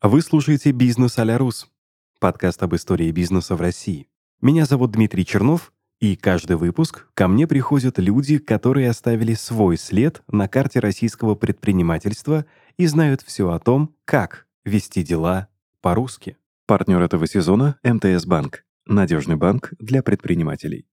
Вы 0.00 0.22
слушаете 0.22 0.70
«Бизнес 0.70 1.18
а 1.18 1.38
Рус»— 1.38 1.68
подкаст 2.20 2.62
об 2.62 2.72
истории 2.72 3.10
бизнеса 3.10 3.56
в 3.56 3.60
России. 3.60 4.06
Меня 4.40 4.64
зовут 4.64 4.92
Дмитрий 4.92 5.26
Чернов, 5.26 5.72
и 5.98 6.14
каждый 6.14 6.56
выпуск 6.56 7.08
ко 7.14 7.26
мне 7.26 7.48
приходят 7.48 7.98
люди, 7.98 8.38
которые 8.38 8.90
оставили 8.90 9.34
свой 9.34 9.76
след 9.76 10.22
на 10.28 10.46
карте 10.46 10.78
российского 10.78 11.34
предпринимательства 11.34 12.46
и 12.76 12.86
знают 12.86 13.22
все 13.22 13.50
о 13.50 13.58
том, 13.58 13.92
как 14.04 14.46
вести 14.64 15.02
дела 15.02 15.48
по-русски. 15.80 16.36
Партнер 16.66 17.02
этого 17.02 17.26
сезона— 17.26 17.76
МТС 17.82 18.24
Банк. 18.24 18.64
Надежный 18.86 19.34
банк 19.34 19.72
для 19.80 20.04
предпринимателей. 20.04 20.86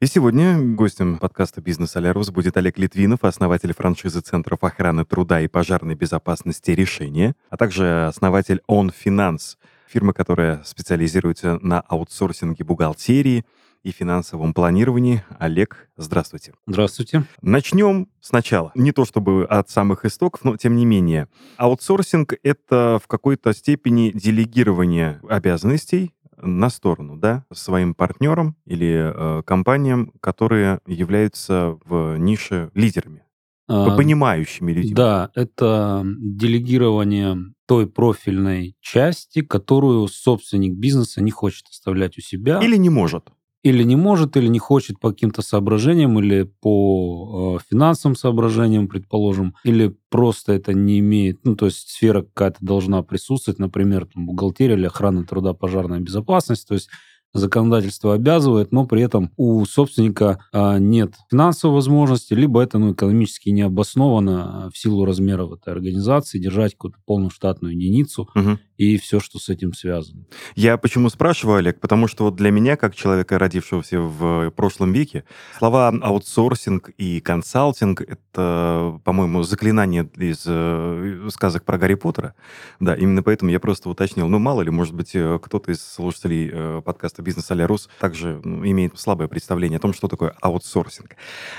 И 0.00 0.06
сегодня 0.06 0.58
гостем 0.58 1.18
подкаста 1.18 1.60
«Бизнес 1.60 1.94
а-ля 1.94 2.12
рус» 2.12 2.30
будет 2.30 2.56
Олег 2.56 2.78
Литвинов, 2.78 3.22
основатель 3.22 3.74
франшизы 3.74 4.22
Центров 4.22 4.64
охраны 4.64 5.04
труда 5.04 5.42
и 5.42 5.46
пожарной 5.46 5.94
безопасности 5.94 6.70
«Решение», 6.70 7.34
а 7.50 7.58
также 7.58 8.06
основатель 8.06 8.62
«Он 8.66 8.90
Финанс», 8.90 9.58
фирма, 9.86 10.14
которая 10.14 10.62
специализируется 10.64 11.58
на 11.60 11.82
аутсорсинге 11.82 12.64
бухгалтерии 12.64 13.44
и 13.82 13.90
финансовом 13.90 14.54
планировании. 14.54 15.22
Олег, 15.38 15.90
здравствуйте. 15.98 16.54
Здравствуйте. 16.66 17.24
Начнем 17.42 18.08
сначала. 18.22 18.72
Не 18.74 18.92
то 18.92 19.04
чтобы 19.04 19.44
от 19.44 19.68
самых 19.68 20.06
истоков, 20.06 20.44
но 20.44 20.56
тем 20.56 20.76
не 20.76 20.86
менее. 20.86 21.28
Аутсорсинг— 21.58 22.32
это 22.42 22.98
в 23.04 23.06
какой-то 23.06 23.52
степени 23.52 24.12
делегирование 24.12 25.20
обязанностей 25.28 26.14
на 26.42 26.70
сторону, 26.70 27.16
да, 27.16 27.44
своим 27.52 27.94
партнерам 27.94 28.56
или 28.66 29.12
э, 29.14 29.42
компаниям, 29.44 30.12
которые 30.20 30.80
являются 30.86 31.78
в 31.84 32.16
нише 32.16 32.70
лидерами, 32.74 33.24
а, 33.68 33.96
понимающими 33.96 34.72
людьми. 34.72 34.94
Да, 34.94 35.30
это 35.34 36.02
делегирование 36.04 37.36
той 37.66 37.86
профильной 37.86 38.76
части, 38.80 39.42
которую 39.42 40.08
собственник 40.08 40.74
бизнеса 40.74 41.22
не 41.22 41.30
хочет 41.30 41.66
оставлять 41.68 42.18
у 42.18 42.20
себя. 42.20 42.60
Или 42.60 42.76
не 42.76 42.90
может 42.90 43.30
или 43.62 43.82
не 43.82 43.96
может, 43.96 44.36
или 44.36 44.48
не 44.48 44.58
хочет 44.58 44.98
по 44.98 45.10
каким-то 45.10 45.42
соображениям, 45.42 46.18
или 46.18 46.50
по 46.60 47.58
э, 47.58 47.64
финансовым 47.70 48.16
соображениям, 48.16 48.88
предположим, 48.88 49.54
или 49.64 49.94
просто 50.08 50.52
это 50.52 50.72
не 50.72 50.98
имеет, 51.00 51.44
ну, 51.44 51.56
то 51.56 51.66
есть 51.66 51.90
сфера 51.90 52.22
какая-то 52.22 52.58
должна 52.60 53.02
присутствовать, 53.02 53.58
например, 53.58 54.06
там, 54.06 54.26
бухгалтерия 54.26 54.76
или 54.76 54.86
охрана 54.86 55.24
труда, 55.24 55.52
пожарная 55.52 56.00
безопасность, 56.00 56.66
то 56.68 56.74
есть 56.74 56.88
законодательство 57.32 58.14
обязывает, 58.14 58.72
но 58.72 58.86
при 58.86 59.02
этом 59.02 59.30
у 59.36 59.64
собственника 59.64 60.40
а, 60.52 60.78
нет 60.78 61.14
финансовой 61.30 61.76
возможности, 61.76 62.34
либо 62.34 62.60
это 62.60 62.78
ну, 62.78 62.92
экономически 62.92 63.50
не 63.50 63.62
обосновано 63.62 64.66
а, 64.66 64.70
в 64.70 64.76
силу 64.76 65.04
размеров 65.04 65.52
этой 65.52 65.72
организации 65.72 66.38
держать 66.38 66.72
какую-то 66.72 66.98
полную 67.06 67.30
штатную 67.30 67.74
единицу 67.74 68.28
угу. 68.34 68.58
И 68.80 68.96
все, 68.96 69.20
что 69.20 69.38
с 69.38 69.48
этим 69.48 69.74
связано. 69.74 70.24
Я 70.54 70.78
почему 70.78 71.10
спрашиваю, 71.10 71.58
Олег? 71.58 71.80
Потому 71.80 72.08
что 72.08 72.24
вот 72.24 72.36
для 72.36 72.50
меня, 72.50 72.76
как 72.76 72.94
человека, 72.94 73.38
родившегося 73.38 74.00
в 74.00 74.50
прошлом 74.50 74.92
веке, 74.92 75.24
слова 75.58 75.88
аутсорсинг 75.88 76.90
и 76.96 77.20
консалтинг— 77.20 78.00
это, 78.02 78.98
по-моему, 79.04 79.42
заклинание 79.42 80.08
из 80.16 80.44
э, 80.46 81.28
сказок 81.30 81.64
про 81.64 81.76
Гарри 81.76 81.94
Поттера. 81.94 82.34
Да, 82.80 82.94
именно 82.94 83.22
поэтому 83.22 83.50
я 83.50 83.60
просто 83.60 83.90
уточнил. 83.90 84.28
Ну, 84.28 84.38
мало 84.38 84.62
ли, 84.62 84.70
может 84.70 84.94
быть, 84.94 85.14
э, 85.14 85.38
кто-то 85.42 85.72
из 85.72 85.82
слушателей 85.82 86.50
э, 86.50 86.82
подкаста 86.84 87.10
подкаста 87.10 87.22
«Бизнес 87.22 87.50
а 87.50 87.66
Рус» 87.66 87.88
также 87.98 88.40
ну, 88.44 88.64
имеет 88.64 88.98
слабое 88.98 89.28
представление 89.28 89.78
о 89.78 89.80
том, 89.80 89.92
что 89.92 90.08
такое 90.08 90.34
аутсорсинг. 90.40 91.16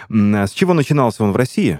А 0.10 0.48
с 0.48 0.52
чего 0.52 0.74
начинался 0.74 1.24
он 1.24 1.32
в 1.32 1.36
России? 1.36 1.80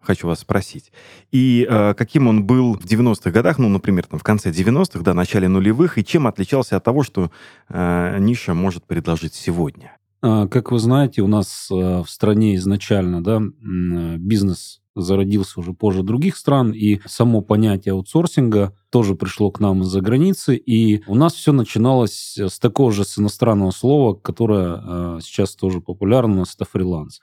Хочу 0.00 0.26
вас 0.26 0.40
спросить. 0.40 0.92
И 1.30 1.66
э, 1.68 1.94
каким 1.94 2.28
он 2.28 2.44
был 2.44 2.74
в 2.74 2.84
90-х 2.84 3.30
годах, 3.30 3.58
ну, 3.58 3.68
например, 3.68 4.06
там, 4.06 4.18
в 4.18 4.22
конце 4.22 4.50
90-х, 4.50 5.00
да, 5.00 5.14
начале 5.14 5.48
нулевых, 5.48 5.98
и 5.98 6.04
чем 6.04 6.26
отличался 6.26 6.76
от 6.76 6.84
того, 6.84 7.02
что 7.02 7.30
э, 7.68 8.18
ниша 8.20 8.54
может 8.54 8.84
предложить 8.84 9.34
сегодня? 9.34 9.96
А, 10.20 10.48
как 10.48 10.72
вы 10.72 10.78
знаете, 10.78 11.22
у 11.22 11.28
нас 11.28 11.68
э, 11.70 11.74
в 11.74 12.08
стране 12.08 12.56
изначально 12.56 13.22
да, 13.22 13.40
бизнес 13.60 14.80
зародился 15.00 15.60
уже 15.60 15.72
позже 15.72 16.02
других 16.02 16.36
стран, 16.36 16.72
и 16.72 17.00
само 17.06 17.40
понятие 17.40 17.92
аутсорсинга 17.92 18.74
тоже 18.90 19.14
пришло 19.14 19.50
к 19.50 19.60
нам 19.60 19.82
из-за 19.82 20.00
границы, 20.00 20.56
и 20.56 21.02
у 21.06 21.14
нас 21.14 21.34
все 21.34 21.52
начиналось 21.52 22.36
с 22.36 22.58
такого 22.58 22.92
же 22.92 23.04
с 23.04 23.18
иностранного 23.18 23.70
слова, 23.70 24.14
которое 24.14 24.80
э, 24.82 25.18
сейчас 25.22 25.54
тоже 25.54 25.80
популярно, 25.80 26.34
у 26.34 26.38
нас 26.38 26.54
это 26.54 26.64
фриланс. 26.64 27.20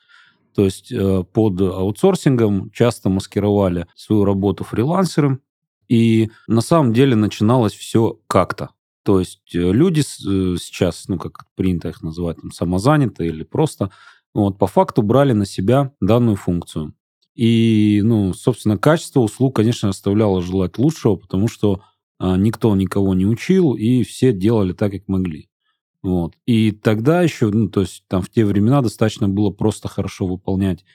То 0.56 0.64
есть 0.64 0.92
э, 0.92 1.24
под 1.34 1.60
аутсорсингом 1.60 2.72
часто 2.72 3.10
маскировали 3.10 3.88
свою 3.96 4.24
работу 4.24 4.64
фрилансером, 4.64 5.42
и 5.88 6.32
на 6.48 6.62
самом 6.62 6.94
деле 6.94 7.16
начиналось 7.16 7.74
все 7.74 8.20
как-то. 8.28 8.70
То 9.04 9.20
есть 9.20 9.54
э, 9.54 9.60
люди 9.60 10.00
э, 10.00 10.58
сейчас, 10.58 11.08
ну, 11.10 11.20
как 11.20 11.46
принято 11.56 11.90
их 11.90 12.02
называть, 12.02 12.42
там, 12.42 12.52
самозанятые 12.52 13.30
или 13.30 13.44
просто, 13.44 13.92
вот, 14.34 14.58
по 14.58 14.68
факту 14.68 15.02
брали 15.02 15.34
на 15.34 15.46
себя 15.46 15.92
данную 16.00 16.38
функцию. 16.38 16.94
И, 17.36 18.02
ну, 18.04 18.34
собственно, 18.34 18.78
качество 18.78 19.20
услуг, 19.20 19.58
конечно, 19.58 19.90
оставляло 19.90 20.42
желать 20.42 20.78
лучшего, 20.78 21.18
потому 21.18 21.50
что 21.50 21.82
а, 22.18 22.38
никто 22.38 22.74
никого 22.76 23.14
не 23.14 23.26
учил, 23.26 23.74
и 23.74 24.04
все 24.04 24.32
делали 24.32 24.72
так, 24.72 24.94
как 24.94 25.08
могли. 25.08 25.50
Вот. 26.06 26.36
И 26.46 26.72
тогда 26.72 27.24
еще, 27.24 27.50
ну, 27.50 27.68
то 27.68 27.82
есть 27.82 28.04
там 28.08 28.22
в 28.22 28.30
те 28.30 28.46
времена 28.46 28.84
достаточно 28.84 29.28
было 29.28 29.50
просто 29.50 29.88
хорошо 29.88 30.28
выполнять 30.28 30.86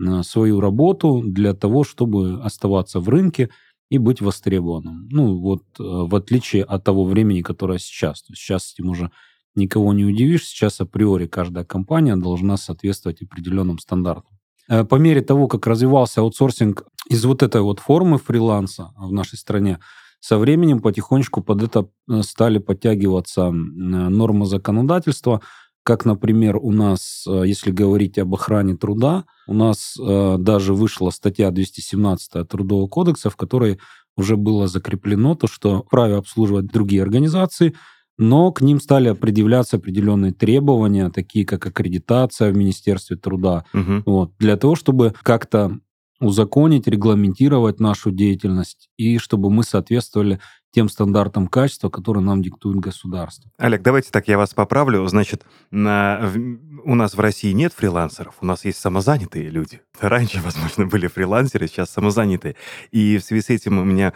а, 0.00 0.24
свою 0.24 0.60
работу 0.60 1.22
для 1.24 1.54
того, 1.54 1.84
чтобы 1.84 2.42
оставаться 2.42 2.98
в 2.98 3.08
рынке 3.08 3.50
и 3.90 3.98
быть 3.98 4.20
востребованным. 4.20 5.08
Ну, 5.08 5.38
вот 5.38 5.62
а, 5.78 6.06
в 6.06 6.14
отличие 6.16 6.64
от 6.64 6.82
того 6.82 7.04
времени, 7.04 7.42
которое 7.42 7.78
сейчас. 7.78 8.22
То 8.22 8.32
есть 8.32 8.42
сейчас 8.42 8.72
этим 8.74 8.90
уже 8.90 9.12
никого 9.54 9.92
не 9.92 10.04
удивишь. 10.04 10.46
Сейчас 10.46 10.80
априори 10.80 11.28
каждая 11.28 11.64
компания 11.64 12.16
должна 12.16 12.56
соответствовать 12.56 13.22
определенным 13.22 13.78
стандартам. 13.78 14.36
Э, 14.68 14.82
по 14.82 14.96
мере 14.96 15.20
того, 15.20 15.46
как 15.46 15.64
развивался 15.68 16.22
аутсорсинг 16.22 16.82
из 17.08 17.24
вот 17.24 17.44
этой 17.44 17.60
вот 17.60 17.78
формы 17.78 18.18
фриланса 18.18 18.90
в 18.96 19.12
нашей 19.12 19.38
стране, 19.38 19.78
со 20.20 20.38
временем 20.38 20.80
потихонечку 20.80 21.42
под 21.42 21.62
это 21.62 21.88
э, 22.10 22.22
стали 22.22 22.58
подтягиваться 22.58 23.50
нормы 23.50 24.46
законодательства, 24.46 25.40
как, 25.82 26.04
например, 26.04 26.56
у 26.56 26.72
нас, 26.72 27.24
э, 27.28 27.44
если 27.46 27.70
говорить 27.70 28.18
об 28.18 28.34
охране 28.34 28.76
труда, 28.76 29.24
у 29.46 29.54
нас 29.54 29.96
даже 29.96 30.74
вышла 30.74 31.10
статья 31.10 31.52
217 31.52 32.48
Трудового 32.48 32.88
кодекса, 32.88 33.30
в 33.30 33.36
которой 33.36 33.78
уже 34.16 34.36
было 34.36 34.66
закреплено 34.66 35.36
то, 35.36 35.46
что 35.46 35.84
вправе 35.84 36.16
обслуживать 36.16 36.66
другие 36.66 37.02
организации– 37.02 37.74
но 38.18 38.50
к 38.50 38.62
ним 38.62 38.80
стали 38.80 39.12
предъявляться 39.12 39.76
определенные 39.76 40.32
требования, 40.32 41.10
такие 41.10 41.44
как 41.44 41.66
аккредитация 41.66 42.50
в 42.50 42.56
Министерстве 42.56 43.16
труда, 43.16 43.64
угу. 43.74 44.02
вот, 44.06 44.32
для 44.38 44.56
того, 44.56 44.74
чтобы 44.74 45.14
как-то 45.22 45.78
узаконить, 46.20 46.86
регламентировать 46.86 47.80
нашу 47.80 48.10
деятельность 48.10 48.88
и 48.96 49.18
чтобы 49.18 49.50
мы 49.50 49.62
соответствовали 49.62 50.40
тем 50.72 50.88
стандартам 50.88 51.46
качества, 51.46 51.88
которые 51.88 52.22
нам 52.22 52.42
диктует 52.42 52.78
государство. 52.78 53.50
Олег, 53.56 53.82
давайте 53.82 54.10
так 54.10 54.28
я 54.28 54.36
вас 54.36 54.52
поправлю. 54.52 55.06
Значит, 55.06 55.44
на, 55.70 56.20
в, 56.22 56.36
у 56.84 56.94
нас 56.94 57.14
в 57.14 57.20
России 57.20 57.52
нет 57.52 57.72
фрилансеров, 57.72 58.34
у 58.42 58.46
нас 58.46 58.64
есть 58.66 58.78
самозанятые 58.78 59.48
люди. 59.48 59.80
Раньше, 60.00 60.42
возможно, 60.42 60.86
были 60.86 61.06
фрилансеры, 61.06 61.66
сейчас 61.66 61.90
самозанятые. 61.90 62.56
И 62.90 63.16
в 63.16 63.24
связи 63.24 63.42
с 63.42 63.50
этим 63.50 63.78
у 63.78 63.84
меня 63.84 64.12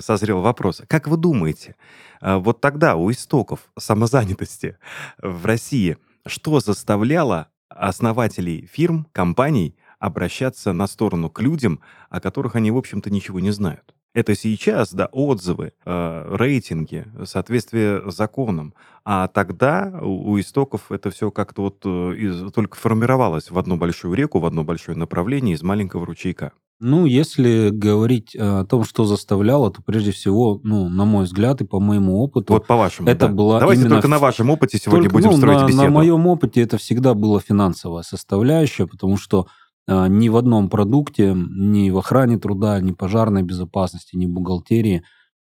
созрел 0.00 0.40
вопрос. 0.40 0.82
Как 0.88 1.08
вы 1.08 1.18
думаете, 1.18 1.76
а, 2.20 2.38
вот 2.38 2.60
тогда 2.60 2.96
у 2.96 3.10
истоков 3.10 3.70
самозанятости 3.78 4.78
в 5.22 5.44
России 5.44 5.98
что 6.28 6.60
заставляло 6.60 7.48
основателей 7.68 8.66
фирм, 8.70 9.06
компаний 9.12 9.76
обращаться 9.98 10.72
на 10.72 10.86
сторону 10.86 11.30
к 11.30 11.40
людям, 11.40 11.80
о 12.10 12.20
которых 12.20 12.56
они, 12.56 12.70
в 12.70 12.76
общем-то, 12.76 13.10
ничего 13.10 13.40
не 13.40 13.50
знают. 13.50 13.94
Это 14.14 14.34
сейчас, 14.34 14.92
да, 14.92 15.06
отзывы, 15.12 15.72
э, 15.84 16.36
рейтинги, 16.36 17.06
соответствие 17.24 18.02
законам. 18.10 18.74
А 19.04 19.28
тогда 19.28 20.00
у, 20.02 20.32
у 20.32 20.40
истоков 20.40 20.90
это 20.90 21.10
все 21.10 21.30
как-то 21.30 21.62
вот 21.62 21.82
э, 21.84 22.14
из, 22.16 22.52
только 22.52 22.76
формировалось 22.76 23.50
в 23.50 23.58
одну 23.58 23.76
большую 23.76 24.14
реку, 24.14 24.40
в 24.40 24.46
одно 24.46 24.64
большое 24.64 24.96
направление 24.96 25.54
из 25.54 25.62
маленького 25.62 26.06
ручейка. 26.06 26.52
Ну, 26.80 27.06
если 27.06 27.70
говорить 27.70 28.36
о 28.36 28.64
том, 28.64 28.84
что 28.84 29.04
заставляло, 29.04 29.70
то 29.70 29.82
прежде 29.82 30.12
всего, 30.12 30.60
ну, 30.62 30.88
на 30.88 31.04
мой 31.04 31.24
взгляд 31.24 31.60
и 31.60 31.64
по 31.64 31.80
моему 31.80 32.20
опыту, 32.20 32.52
вот 32.52 32.66
по 32.66 32.76
вашему, 32.76 33.08
это 33.08 33.26
да. 33.26 33.32
была 33.34 33.58
Давайте 33.58 33.82
именно... 33.82 33.96
только 33.96 34.08
на 34.08 34.18
вашем 34.18 34.48
опыте 34.50 34.78
сегодня 34.78 35.10
только, 35.10 35.14
будем 35.14 35.30
ну, 35.30 35.36
строить 35.36 35.60
на, 35.60 35.66
беседу. 35.66 35.82
На 35.82 35.90
моем 35.90 36.26
опыте 36.28 36.62
это 36.62 36.78
всегда 36.78 37.14
была 37.14 37.40
финансовая 37.40 38.04
составляющая, 38.04 38.86
потому 38.86 39.16
что 39.16 39.48
ни 39.88 40.28
в 40.28 40.36
одном 40.36 40.68
продукте, 40.68 41.34
ни 41.34 41.90
в 41.90 41.98
охране 41.98 42.38
труда, 42.38 42.80
ни 42.80 42.92
пожарной 42.92 43.42
безопасности, 43.42 44.16
ни 44.16 44.26
бухгалтерии 44.26 45.02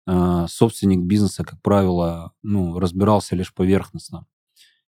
а, 0.08 0.48
собственник 0.48 1.02
бизнеса, 1.02 1.44
как 1.44 1.62
правило, 1.62 2.34
ну, 2.42 2.80
разбирался 2.80 3.36
лишь 3.36 3.54
поверхностно. 3.54 4.26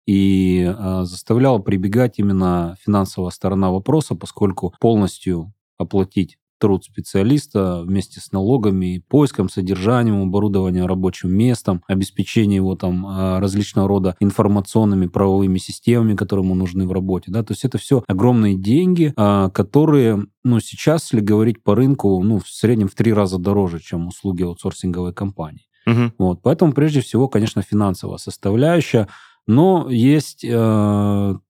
И 0.07 0.63
э, 0.63 1.03
заставлял 1.05 1.63
прибегать 1.63 2.19
именно 2.19 2.77
финансовая 2.81 3.31
сторона 3.31 3.71
вопроса, 3.71 4.15
поскольку 4.15 4.75
полностью 4.81 5.53
оплатить 5.77 6.39
труд 6.59 6.85
специалиста 6.85 7.83
вместе 7.83 8.21
с 8.21 8.33
налогами, 8.33 9.03
поиском, 9.09 9.49
содержанием, 9.49 10.23
оборудованием 10.23 10.87
рабочим 10.87 11.31
местом, 11.31 11.83
обеспечением 11.87 12.65
его 12.65 12.77
там 12.77 13.07
а, 13.07 13.41
различного 13.41 13.89
рода 13.89 14.17
информационными 14.21 15.07
правовыми 15.07 15.59
системами, 15.59 16.15
которые 16.15 16.45
ему 16.45 16.55
нужны 16.55 16.87
в 16.87 16.93
работе. 16.93 17.31
Да? 17.31 17.43
То 17.43 17.53
есть 17.53 17.65
это 17.65 17.79
все 17.79 18.03
огромные 18.07 18.57
деньги, 18.57 19.13
а, 19.17 19.51
которые 19.51 20.27
ну, 20.45 20.61
сейчас, 20.61 21.05
если 21.05 21.21
говорить 21.25 21.63
по 21.63 21.75
рынку, 21.75 22.23
ну, 22.23 22.39
в 22.39 22.49
среднем 22.49 22.89
в 22.89 22.95
три 22.95 23.13
раза 23.13 23.39
дороже, 23.39 23.81
чем 23.81 24.09
услуги 24.09 24.43
аутсорсинговой 24.43 25.13
компании. 25.13 25.67
Угу. 25.87 26.13
Вот, 26.19 26.43
поэтому 26.43 26.73
прежде 26.73 27.01
всего, 27.01 27.29
конечно, 27.29 27.63
финансовая 27.63 28.19
составляющая. 28.19 29.09
Но 29.47 29.89
есть 29.89 30.45
э, 30.45 30.49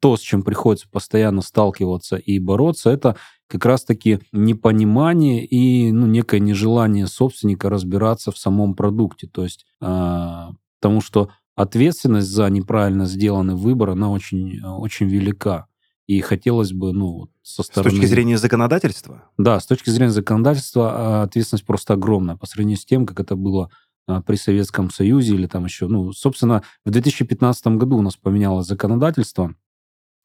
то, 0.01 0.17
с 0.17 0.21
чем 0.21 0.45
приходится 0.45 0.89
постоянно 0.89 1.43
сталкиваться 1.43 2.15
и 2.17 2.39
бороться, 2.39 2.91
это 2.91 3.17
как 3.49 3.65
раз-таки 3.65 4.21
непонимание 4.31 5.45
и 5.45 5.91
ну, 5.91 6.07
некое 6.07 6.39
нежелание 6.39 7.07
собственника 7.07 7.71
разбираться 7.71 8.31
в 8.31 8.39
самом 8.39 8.75
продукте. 8.75 9.27
То 9.27 9.45
есть, 9.45 9.67
э, 9.81 10.47
потому 10.81 11.01
что 11.01 11.31
ответственность 11.57 12.29
за 12.29 12.49
неправильно 12.51 13.07
сделанный 13.07 13.55
выбор, 13.55 13.91
она 13.91 14.11
очень, 14.11 14.63
очень 14.63 15.09
велика. 15.09 15.67
И 16.07 16.21
хотелось 16.21 16.73
бы, 16.73 16.93
ну, 16.93 17.29
со 17.43 17.63
стороны... 17.63 17.91
С 17.91 17.95
точки 17.95 18.07
зрения 18.07 18.39
законодательства? 18.39 19.25
Да, 19.37 19.61
с 19.61 19.67
точки 19.67 19.91
зрения 19.91 20.13
законодательства 20.13 20.93
а, 20.93 21.23
ответственность 21.25 21.67
просто 21.67 21.95
огромная 21.95 22.37
по 22.37 22.47
сравнению 22.47 22.79
с 22.79 22.87
тем, 22.87 23.05
как 23.05 23.21
это 23.21 23.37
было 23.37 23.71
а, 24.07 24.23
при 24.23 24.37
Советском 24.37 24.91
Союзе 24.91 25.35
или 25.35 25.47
там 25.47 25.67
еще, 25.67 25.87
ну, 25.87 26.13
собственно, 26.13 26.63
в 26.87 26.91
2015 26.91 27.67
году 27.77 27.99
у 27.99 28.03
нас 28.03 28.17
поменялось 28.17 28.67
законодательство, 28.67 29.55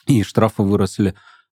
и 0.05 0.23
штрафы 0.23 0.63
выросли 0.63 1.15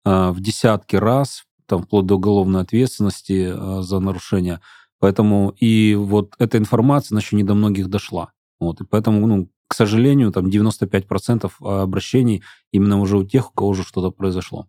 в 0.06 0.36
десятки 0.38 0.96
раз, 0.96 1.44
там, 1.66 1.82
вплоть 1.82 2.06
до 2.06 2.16
уголовной 2.16 2.60
ответственности 2.60 3.52
э, 3.54 3.82
за 3.82 3.98
нарушение. 4.00 4.60
Поэтому 4.98 5.54
и 5.58 5.94
вот 5.94 6.34
эта 6.38 6.58
информация, 6.58 7.14
она 7.14 7.20
еще 7.20 7.36
не 7.36 7.44
до 7.44 7.54
многих 7.54 7.88
дошла. 7.88 8.30
Вот, 8.60 8.80
и 8.80 8.84
поэтому, 8.84 9.26
ну, 9.26 9.48
к 9.66 9.74
сожалению, 9.74 10.30
там 10.30 10.46
95% 10.46 11.50
обращений 11.60 12.42
именно 12.72 13.00
уже 13.00 13.18
у 13.18 13.24
тех, 13.24 13.50
у 13.50 13.54
кого 13.54 13.70
уже 13.70 13.82
что-то 13.82 14.10
произошло. 14.10 14.66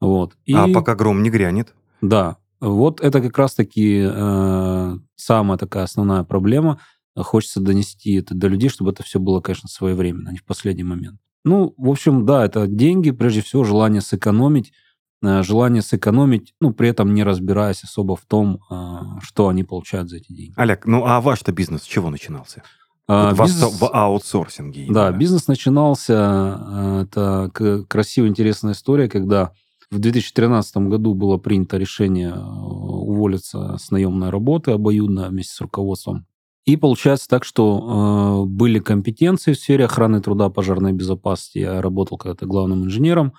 Вот. 0.00 0.36
И, 0.44 0.54
а 0.54 0.68
пока 0.68 0.94
гром 0.94 1.22
не 1.22 1.30
грянет? 1.30 1.74
Да. 2.00 2.38
Вот 2.60 3.00
это 3.00 3.20
как 3.20 3.36
раз-таки 3.38 4.04
э, 4.04 4.98
самая 5.16 5.58
такая 5.58 5.84
основная 5.84 6.24
проблема. 6.24 6.80
Хочется 7.16 7.60
донести 7.60 8.14
это 8.14 8.34
до 8.34 8.48
людей, 8.48 8.68
чтобы 8.68 8.90
это 8.90 9.02
все 9.02 9.18
было, 9.18 9.40
конечно, 9.40 9.68
своевременно, 9.68 10.30
а 10.30 10.32
не 10.32 10.38
в 10.38 10.44
последний 10.44 10.84
момент. 10.84 11.20
Ну, 11.44 11.74
в 11.76 11.88
общем, 11.88 12.26
да, 12.26 12.44
это 12.44 12.66
деньги, 12.66 13.10
прежде 13.10 13.42
всего, 13.42 13.64
желание 13.64 14.00
сэкономить, 14.00 14.72
желание 15.22 15.82
сэкономить, 15.82 16.54
ну, 16.60 16.72
при 16.72 16.88
этом 16.88 17.14
не 17.14 17.24
разбираясь 17.24 17.82
особо 17.82 18.16
в 18.16 18.24
том, 18.26 18.60
э, 18.70 19.20
что 19.22 19.48
они 19.48 19.64
получают 19.64 20.08
за 20.10 20.18
эти 20.18 20.32
деньги. 20.32 20.54
Олег, 20.56 20.86
ну 20.86 21.04
а 21.06 21.20
ваш-то 21.20 21.52
бизнес 21.52 21.82
с 21.82 21.86
чего 21.86 22.10
начинался? 22.10 22.62
А, 23.08 23.34
вот 23.34 23.46
бизнес, 23.46 23.80
в 23.80 23.90
аутсорсинге. 23.90 24.82
Именно. 24.82 24.94
Да, 24.94 25.12
бизнес 25.12 25.48
начинался, 25.48 26.60
э, 26.60 27.04
это 27.04 27.84
красивая, 27.88 28.28
интересная 28.28 28.74
история, 28.74 29.08
когда 29.08 29.52
в 29.90 29.98
2013 29.98 30.88
году 30.88 31.14
было 31.14 31.38
принято 31.38 31.78
решение 31.78 32.28
э, 32.28 32.38
уволиться 32.38 33.78
с 33.78 33.90
наемной 33.90 34.28
работы 34.28 34.72
обоюдно 34.72 35.28
вместе 35.28 35.54
с 35.54 35.60
руководством. 35.60 36.26
И 36.66 36.76
получается 36.76 37.28
так, 37.28 37.44
что 37.44 38.44
э, 38.44 38.46
были 38.46 38.78
компетенции 38.78 39.54
в 39.54 39.58
сфере 39.58 39.86
охраны 39.86 40.20
труда, 40.20 40.50
пожарной 40.50 40.92
безопасности. 40.92 41.60
Я 41.60 41.80
работал 41.80 42.18
когда-то 42.18 42.44
главным 42.44 42.84
инженером, 42.84 43.32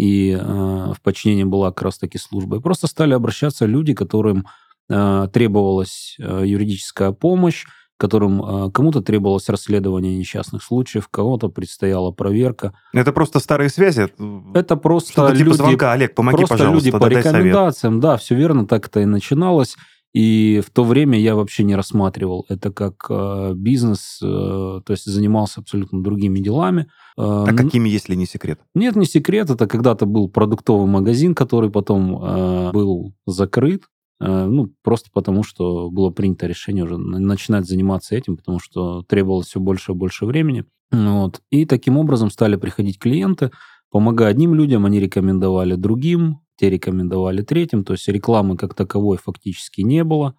и 0.00 0.30
э, 0.32 0.42
в 0.42 0.96
подчинении 1.02 1.44
была 1.44 1.72
как 1.72 1.82
раз-таки 1.82 2.16
служба. 2.16 2.56
И 2.56 2.60
просто 2.60 2.86
стали 2.86 3.12
обращаться 3.12 3.66
люди, 3.66 3.92
которым 3.92 4.46
э, 4.88 5.28
требовалась 5.30 6.16
э, 6.18 6.44
юридическая 6.46 7.12
помощь, 7.12 7.66
которым 7.98 8.72
кому-то 8.72 9.02
требовалось 9.02 9.50
расследование 9.50 10.16
несчастных 10.16 10.62
случаев, 10.62 11.08
кого-то 11.08 11.50
предстояла 11.50 12.12
проверка. 12.12 12.72
Это 12.94 13.12
просто 13.12 13.40
старые 13.40 13.68
связи? 13.68 14.08
Это 14.54 14.76
просто 14.76 15.12
типа 15.12 15.32
люди, 15.32 15.54
звонка, 15.54 15.92
Олег, 15.92 16.14
помоги, 16.14 16.38
просто 16.38 16.54
пожалуйста, 16.56 16.86
люди 16.86 16.98
по 16.98 17.06
рекомендациям, 17.06 17.92
совет. 17.92 18.02
да, 18.02 18.16
все 18.16 18.34
верно, 18.36 18.66
так 18.66 18.86
это 18.86 19.00
и 19.00 19.04
начиналось. 19.04 19.76
И 20.12 20.60
в 20.66 20.70
то 20.70 20.82
время 20.82 21.18
я 21.20 21.36
вообще 21.36 21.62
не 21.62 21.76
рассматривал 21.76 22.44
это 22.48 22.72
как 22.72 23.06
э, 23.08 23.52
бизнес, 23.54 24.18
э, 24.22 24.26
то 24.26 24.90
есть 24.90 25.04
занимался 25.04 25.60
абсолютно 25.60 26.02
другими 26.02 26.40
делами. 26.40 26.88
Э, 27.16 27.44
а 27.46 27.54
какими, 27.54 27.88
если 27.88 28.16
не 28.16 28.26
секрет? 28.26 28.60
Нет, 28.74 28.96
не 28.96 29.06
секрет. 29.06 29.50
Это 29.50 29.68
когда-то 29.68 30.06
был 30.06 30.28
продуктовый 30.28 30.88
магазин, 30.88 31.34
который 31.34 31.70
потом 31.70 32.22
э, 32.22 32.72
был 32.72 33.14
закрыт. 33.26 33.84
Э, 34.20 34.46
ну, 34.46 34.72
просто 34.82 35.10
потому, 35.12 35.44
что 35.44 35.90
было 35.90 36.10
принято 36.10 36.48
решение 36.48 36.84
уже 36.84 36.98
начинать 36.98 37.66
заниматься 37.66 38.16
этим, 38.16 38.36
потому 38.36 38.58
что 38.58 39.02
требовалось 39.02 39.46
все 39.46 39.60
больше 39.60 39.92
и 39.92 39.94
больше 39.94 40.26
времени. 40.26 40.64
Вот. 40.90 41.40
И 41.50 41.66
таким 41.66 41.96
образом 41.96 42.30
стали 42.30 42.56
приходить 42.56 42.98
клиенты, 42.98 43.52
помогая 43.90 44.30
одним 44.30 44.54
людям, 44.54 44.86
они 44.86 44.98
рекомендовали 44.98 45.76
другим, 45.76 46.40
те 46.60 46.68
рекомендовали 46.68 47.40
третьим, 47.40 47.84
то 47.84 47.94
есть 47.94 48.06
рекламы 48.06 48.58
как 48.58 48.74
таковой 48.74 49.16
фактически 49.16 49.80
не 49.80 50.04
было. 50.04 50.34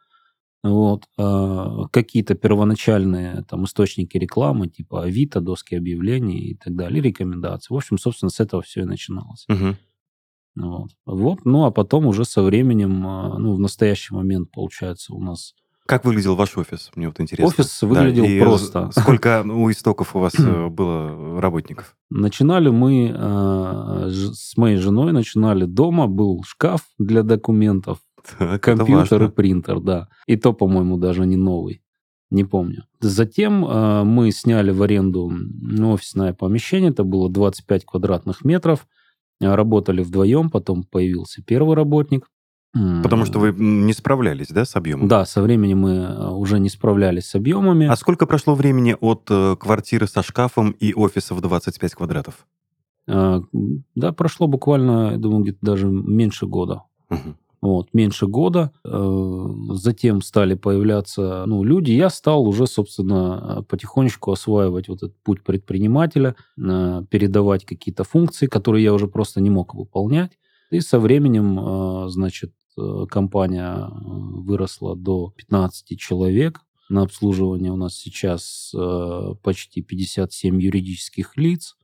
Вот. 0.64 1.06
А 1.18 1.88
какие-то 1.88 2.36
первоначальные 2.36 3.44
там, 3.50 3.66
источники 3.66 4.18
рекламы, 4.18 4.68
типа 4.68 5.04
Авито, 5.04 5.42
доски 5.42 5.74
объявлений 5.74 6.52
и 6.52 6.56
так 6.56 6.76
далее, 6.76 7.02
рекомендации. 7.02 7.74
В 7.74 7.78
общем, 7.78 7.98
собственно, 7.98 8.30
с 8.30 8.40
этого 8.40 8.62
все 8.62 8.82
и 8.82 8.86
начиналось. 8.86 9.46
Угу. 9.50 9.76
Вот. 10.58 10.92
вот. 11.08 11.46
Ну, 11.46 11.66
а 11.66 11.72
потом 11.72 12.06
уже 12.06 12.24
со 12.26 12.44
временем, 12.44 13.08
а, 13.08 13.40
ну, 13.40 13.56
в 13.56 13.60
настоящий 13.60 14.14
момент, 14.14 14.52
получается, 14.52 15.16
у 15.16 15.22
нас... 15.22 15.56
Как 15.92 16.06
выглядел 16.06 16.38
ваш 16.38 16.58
офис? 16.58 16.90
Мне 16.96 17.08
вот 17.10 17.20
интересно. 17.20 17.48
Офис 17.50 17.82
выглядел 17.82 18.24
да, 18.24 18.46
просто. 18.46 18.92
Сколько 18.98 19.44
у 19.46 19.70
истоков 19.70 20.16
у 20.16 20.20
вас 20.20 20.34
э, 20.40 20.68
было 20.70 21.42
работников? 21.42 21.98
Начинали 22.10 22.70
мы 22.70 23.14
э, 23.14 24.10
с 24.10 24.56
моей 24.56 24.78
женой, 24.78 25.12
начинали 25.12 25.66
дома, 25.66 26.08
был 26.08 26.44
шкаф 26.48 26.80
для 26.98 27.24
документов, 27.24 27.98
так, 28.40 28.64
компьютер 28.64 29.24
и 29.24 29.28
принтер, 29.28 29.82
да. 29.82 30.08
И 30.28 30.38
то, 30.38 30.54
по-моему, 30.54 30.96
даже 30.96 31.26
не 31.26 31.36
новый. 31.36 31.82
Не 32.30 32.46
помню. 32.46 32.86
Затем 33.02 33.66
э, 33.66 34.04
мы 34.06 34.32
сняли 34.32 34.72
в 34.72 34.82
аренду 34.84 35.30
офисное 35.84 36.32
помещение, 36.34 36.92
это 36.92 37.04
было 37.04 37.30
25 37.30 37.84
квадратных 37.84 38.46
метров. 38.46 38.88
Работали 39.42 40.04
вдвоем, 40.04 40.52
потом 40.52 40.86
появился 40.86 41.44
первый 41.44 41.76
работник. 41.76 42.30
Потому 42.74 43.26
что 43.26 43.40
вы 43.40 43.54
не 43.54 43.94
справлялись, 43.94 44.48
да, 44.48 44.64
с 44.64 44.76
объемом? 44.76 45.08
Да, 45.08 45.26
со 45.26 45.42
временем 45.42 45.80
мы 45.80 45.92
э, 45.92 46.30
уже 46.30 46.58
не 46.60 46.70
справлялись 46.70 47.26
с 47.26 47.36
объемами. 47.36 47.88
А 47.88 47.96
сколько 47.98 48.26
прошло 48.26 48.56
времени 48.56 48.96
от 49.00 49.28
э, 49.30 49.58
квартиры 49.60 50.08
со 50.08 50.24
шкафом 50.24 50.72
и 50.72 50.94
офиса 50.94 51.36
в 51.36 51.42
25 51.42 51.96
квадратов? 51.96 52.48
Да, 53.08 54.14
прошло 54.16 54.48
буквально, 54.48 55.12
я 55.12 55.18
думаю, 55.18 55.44
где-то 55.44 55.60
даже 55.62 55.88
меньше 55.88 56.46
года. 56.46 56.84
Угу. 57.10 57.36
Вот, 57.62 57.90
меньше 57.94 58.26
года. 58.26 58.72
Э, 58.84 59.46
затем 59.74 60.22
стали 60.22 60.56
появляться 60.56 61.46
ну, 61.46 61.64
люди. 61.64 61.92
Я 61.92 62.10
стал 62.10 62.48
уже, 62.48 62.66
собственно, 62.66 63.64
потихонечку 63.70 64.32
осваивать 64.32 64.88
вот 64.88 65.04
этот 65.04 65.16
путь 65.24 65.44
предпринимателя, 65.44 66.36
э, 66.58 67.04
передавать 67.10 67.66
какие-то 67.66 68.04
функции, 68.04 68.48
которые 68.48 68.84
я 68.84 68.94
уже 68.94 69.08
просто 69.08 69.42
не 69.42 69.52
мог 69.52 69.76
выполнять. 69.76 70.32
И 70.72 70.80
со 70.80 71.00
временем, 71.00 71.60
э, 71.60 72.10
значит, 72.10 72.52
компания 73.10 73.90
выросла 73.92 74.96
до 74.96 75.34
15 75.36 76.00
человек. 76.00 76.62
На 76.90 77.04
обслуживание 77.04 77.72
у 77.72 77.78
нас 77.78 77.96
сейчас 77.96 78.74
почти 79.44 79.82
57 79.82 80.62
юридических 80.62 81.38
лиц 81.38 81.78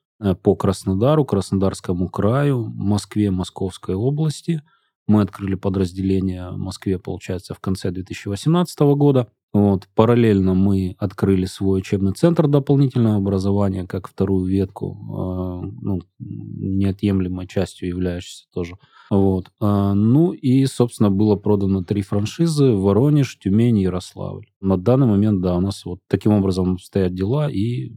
по 0.44 0.56
Краснодару, 0.56 1.24
Краснодарскому 1.24 2.10
краю, 2.10 2.66
Москве, 2.76 3.32
Московской 3.32 3.96
области– 3.96 4.62
мы 5.08 5.22
открыли 5.22 5.56
подразделение 5.56 6.50
в 6.50 6.58
Москве, 6.58 7.00
получается, 7.00 7.54
в 7.54 7.60
конце 7.60 7.92
2018 7.92 8.80
года. 8.96 9.32
Вот. 9.54 9.88
Параллельно 9.96 10.54
мы 10.54 10.96
открыли 11.00 11.46
свой 11.46 11.80
учебный 11.80 12.14
центр 12.14 12.48
дополнительного 12.48 13.18
образования, 13.18 13.86
как 13.86 14.08
вторую 14.08 14.46
ветку, 14.46 14.98
э, 15.00 15.72
ну, 15.82 16.02
неотъемлемой 16.20 17.48
частью 17.48 17.88
являющейся 17.90 18.46
тоже. 18.54 18.76
Вот. 19.10 19.52
Э, 19.62 19.94
ну 19.94 20.34
и, 20.34 20.66
собственно, 20.66 21.10
было 21.10 21.36
продано 21.36 21.84
три 21.84 22.02
франшизы– 22.02 22.72
Воронеж, 22.74 23.38
Тюмень 23.40 23.80
и 23.80 23.84
Ярославль. 23.84 24.48
На 24.62 24.78
данный 24.78 25.08
момент, 25.08 25.42
да, 25.42 25.56
у 25.56 25.62
нас 25.62 25.86
вот 25.86 26.00
таким 26.08 26.34
образом 26.34 26.78
стоят 26.78 27.14
дела, 27.14 27.50
и 27.50 27.94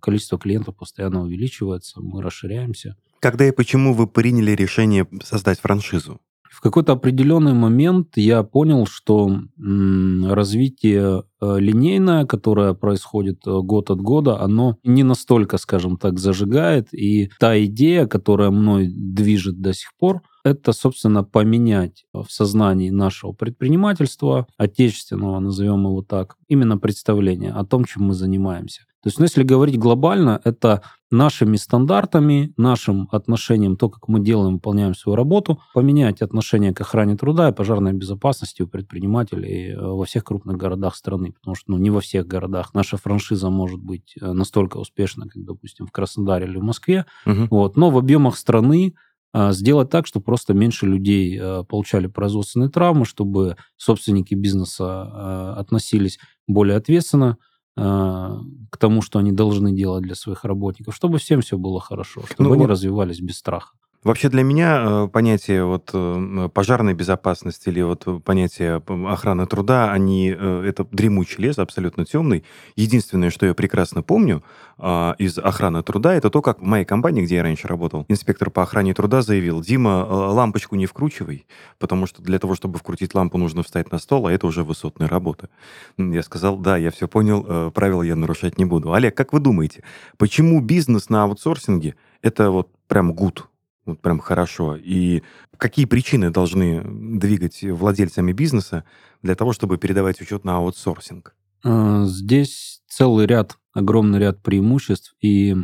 количество 0.00 0.38
клиентов 0.38 0.76
постоянно 0.76 1.22
увеличивается, 1.22 2.00
мы 2.00 2.22
расширяемся. 2.22 2.96
Когда 3.20 3.46
и 3.46 3.52
почему 3.52 3.94
вы 3.94 4.06
приняли 4.06 4.52
решение 4.52 5.06
создать 5.22 5.60
франшизу? 5.60 6.20
В 6.50 6.60
какой-то 6.60 6.92
определенный 6.92 7.54
момент 7.54 8.16
я 8.16 8.42
понял, 8.42 8.84
что 8.84 9.40
развитие 9.56 11.22
э, 11.40 11.58
линейное, 11.58 12.26
которое 12.26 12.74
происходит 12.74 13.46
э, 13.46 13.60
год 13.60 13.90
от 13.90 14.00
года, 14.00 14.40
оно 14.40 14.76
не 14.82 15.04
настолько, 15.04 15.58
скажем 15.58 15.96
так, 15.96 16.18
зажигает. 16.18 16.92
И 16.92 17.30
та 17.38 17.64
идея, 17.64 18.06
которая 18.06 18.50
мной 18.50 18.88
движет 18.92 19.60
до 19.60 19.72
сих 19.72 19.92
пор, 19.96 20.22
это, 20.42 20.72
собственно, 20.72 21.22
поменять 21.22 22.04
в 22.12 22.26
сознании 22.28 22.90
нашего 22.90 23.32
предпринимательства, 23.32 24.48
отечественного, 24.56 25.38
назовем 25.38 25.86
его 25.86 26.02
так, 26.02 26.36
именно 26.48 26.78
представление 26.78 27.52
о 27.52 27.64
том, 27.64 27.84
чем 27.84 28.04
мы 28.04 28.14
занимаемся. 28.14 28.82
То 29.02 29.06
есть, 29.06 29.18
ну, 29.18 29.24
если 29.24 29.42
говорить 29.42 29.78
глобально, 29.78 30.40
это 30.44 30.82
нашими 31.10 31.56
стандартами, 31.56 32.52
нашим 32.58 33.08
отношением, 33.10 33.76
то, 33.76 33.88
как 33.88 34.08
мы 34.08 34.20
делаем, 34.20 34.54
выполняем 34.54 34.94
свою 34.94 35.16
работу, 35.16 35.58
поменять 35.72 36.20
отношение 36.20 36.74
к 36.74 36.80
охране 36.82 37.16
труда 37.16 37.48
и 37.48 37.52
пожарной 37.52 37.94
безопасности 37.94 38.62
у 38.62 38.68
предпринимателей 38.68 39.72
э, 39.72 39.80
во 39.80 40.04
всех 40.04 40.24
крупных 40.24 40.58
городах 40.58 40.94
страны. 40.94 41.32
Потому 41.32 41.54
что 41.54 41.72
ну, 41.72 41.78
не 41.78 41.88
во 41.88 42.00
всех 42.00 42.26
городах 42.26 42.74
наша 42.74 42.98
франшиза 42.98 43.48
может 43.48 43.80
быть 43.80 44.14
э, 44.20 44.32
настолько 44.32 44.76
успешна, 44.76 45.26
как, 45.28 45.44
допустим, 45.44 45.86
в 45.86 45.92
Краснодаре 45.92 46.46
или 46.46 46.58
в 46.58 46.62
Москве. 46.62 47.06
Угу. 47.24 47.48
Вот. 47.50 47.76
Но 47.78 47.90
в 47.90 47.96
объемах 47.96 48.36
страны 48.36 48.94
а, 49.32 49.52
сделать 49.52 49.90
так, 49.90 50.06
чтобы 50.06 50.24
просто 50.24 50.54
меньше 50.54 50.86
людей 50.86 51.40
получали 51.68 52.08
производственные 52.08 52.68
травмы, 52.68 53.04
чтобы 53.04 53.56
собственники 53.76 54.34
бизнеса 54.34 55.54
относились 55.54 56.18
более 56.48 56.76
ответственно 56.76 57.38
к 57.80 58.76
тому, 58.78 59.02
что 59.02 59.18
они 59.18 59.32
должны 59.32 59.72
делать 59.72 60.02
для 60.02 60.14
своих 60.14 60.44
работников, 60.44 60.94
чтобы 60.94 61.18
всем 61.18 61.40
все 61.40 61.56
было 61.56 61.80
хорошо, 61.80 62.22
чтобы 62.26 62.44
ну, 62.44 62.52
они 62.52 62.62
вот... 62.62 62.70
развивались 62.70 63.20
без 63.20 63.38
страха. 63.38 63.74
Вообще 64.02 64.30
для 64.30 64.42
меня 64.42 64.82
э, 64.82 65.08
понятие 65.08 65.66
вот 65.66 65.90
э, 65.92 66.48
пожарной 66.54 66.94
безопасности 66.94 67.68
или 67.68 67.82
вот 67.82 68.06
понятие 68.24 68.82
охраны 68.86 69.46
труда, 69.46 69.92
они 69.92 70.34
э, 70.34 70.64
это 70.66 70.86
дремучий 70.90 71.44
лес, 71.44 71.58
абсолютно 71.58 72.06
темный. 72.06 72.42
Единственное, 72.76 73.28
что 73.28 73.44
я 73.44 73.52
прекрасно 73.52 74.02
помню 74.02 74.42
а, 74.78 75.14
из 75.18 75.36
охраны 75.36 75.82
труда, 75.82 76.14
это 76.14 76.30
то, 76.30 76.40
как 76.40 76.60
в 76.60 76.64
моей 76.64 76.86
компании, 76.86 77.22
где 77.22 77.36
я 77.36 77.42
раньше 77.42 77.68
работал, 77.68 78.06
инспектор 78.08 78.48
по 78.48 78.62
охране 78.62 78.94
труда 78.94 79.20
заявил, 79.20 79.60
Дима, 79.60 80.06
лампочку 80.08 80.76
не 80.76 80.86
вкручивай, 80.86 81.46
потому 81.78 82.06
что 82.06 82.22
для 82.22 82.38
того, 82.38 82.54
чтобы 82.54 82.78
вкрутить 82.78 83.14
лампу, 83.14 83.36
нужно 83.36 83.62
встать 83.62 83.92
на 83.92 83.98
стол, 83.98 84.26
а 84.26 84.32
это 84.32 84.46
уже 84.46 84.64
высотная 84.64 85.08
работа. 85.08 85.50
Я 85.98 86.22
сказал, 86.22 86.56
да, 86.56 86.78
я 86.78 86.90
все 86.90 87.06
понял, 87.06 87.70
правила 87.72 88.02
я 88.02 88.16
нарушать 88.16 88.56
не 88.56 88.64
буду. 88.64 88.94
Олег, 88.94 89.14
как 89.14 89.34
вы 89.34 89.40
думаете, 89.40 89.84
почему 90.16 90.62
бизнес 90.62 91.10
на 91.10 91.24
аутсорсинге 91.24 91.96
это 92.22 92.50
вот 92.50 92.70
прям 92.88 93.12
гуд? 93.12 93.50
Вот 93.86 94.00
прям 94.00 94.20
хорошо. 94.20 94.76
И 94.76 95.22
какие 95.56 95.84
причины 95.84 96.30
должны 96.30 96.82
двигать 97.18 97.62
владельцами 97.62 98.32
бизнеса 98.32 98.84
для 99.22 99.34
того, 99.34 99.52
чтобы 99.52 99.78
передавать 99.78 100.20
учет 100.20 100.44
на 100.44 100.56
аутсорсинг? 100.56 101.34
А, 101.64 102.04
здесь 102.04 102.82
целый 102.88 103.26
ряд, 103.26 103.58
огромный 103.72 104.18
ряд 104.18 104.42
преимуществ. 104.42 105.14
И 105.20 105.54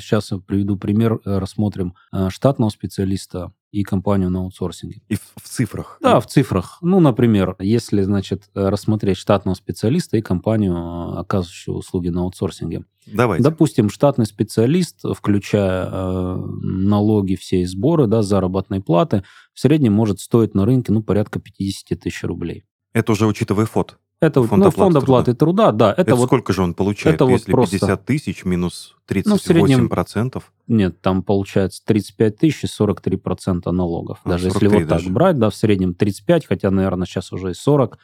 сейчас 0.00 0.32
я 0.32 0.38
приведу 0.38 0.76
пример, 0.76 1.20
э, 1.24 1.38
рассмотрим 1.38 1.94
э, 2.12 2.28
штатного 2.30 2.70
специалиста 2.70 3.52
и 3.72 3.82
компанию 3.82 4.30
на 4.30 4.40
аутсорсинге. 4.40 5.02
И 5.08 5.16
в, 5.16 5.20
в 5.36 5.48
цифрах? 5.48 5.98
Да, 6.00 6.20
в 6.20 6.26
цифрах. 6.26 6.78
Ну, 6.82 7.00
например, 7.00 7.56
если, 7.58 8.02
значит, 8.02 8.44
рассмотреть 8.54 9.16
штатного 9.16 9.54
специалиста 9.54 10.16
и 10.16 10.22
компанию, 10.22 11.18
оказывающую 11.18 11.74
услуги 11.74 12.08
на 12.08 12.22
аутсорсинге. 12.22 12.84
Давайте. 13.06 13.44
Допустим, 13.44 13.88
штатный 13.88 14.26
специалист, 14.26 15.00
включая 15.14 15.88
э, 15.90 16.36
налоги, 16.62 17.36
все 17.36 17.66
сборы, 17.66 18.06
да, 18.06 18.22
заработной 18.22 18.80
платы, 18.80 19.22
в 19.54 19.60
среднем 19.60 19.92
может 19.92 20.20
стоить 20.20 20.54
на 20.54 20.64
рынке, 20.64 20.92
ну, 20.92 21.02
порядка 21.02 21.38
50 21.38 21.98
тысяч 22.00 22.24
рублей. 22.24 22.64
Это 22.92 23.12
уже 23.12 23.26
учитывая 23.26 23.66
ФОД? 23.66 23.98
Это 24.20 24.42
фонд, 24.42 24.64
ну, 24.64 24.70
фонд 24.70 24.96
оплаты 24.96 25.34
труда. 25.34 25.70
труда, 25.70 25.72
да. 25.72 25.92
Это, 25.92 26.00
это 26.00 26.16
вот, 26.16 26.26
сколько 26.26 26.52
же 26.54 26.62
он 26.62 26.72
получает, 26.72 27.16
это 27.16 27.26
если 27.26 27.52
вот 27.52 27.70
50 27.70 28.04
тысяч 28.04 28.44
минус 28.44 28.96
38%? 29.08 29.22
Ну, 29.26 29.36
в 29.36 29.42
среднем, 29.42 29.88
процентов? 29.90 30.52
Нет, 30.68 31.00
там 31.02 31.22
получается 31.22 31.82
35 31.84 32.38
тысяч 32.38 32.64
и 32.64 32.66
43 32.66 33.16
процента 33.18 33.72
налогов. 33.72 34.20
А, 34.24 34.30
даже 34.30 34.46
если 34.46 34.68
вот 34.68 34.86
даже. 34.86 35.04
так 35.04 35.12
брать, 35.12 35.38
да, 35.38 35.50
в 35.50 35.54
среднем 35.54 35.92
35, 35.92 36.46
хотя, 36.46 36.70
наверное, 36.70 37.06
сейчас 37.06 37.30
уже 37.32 37.50
и 37.50 37.54
40 37.54 37.94
а, 37.94 37.98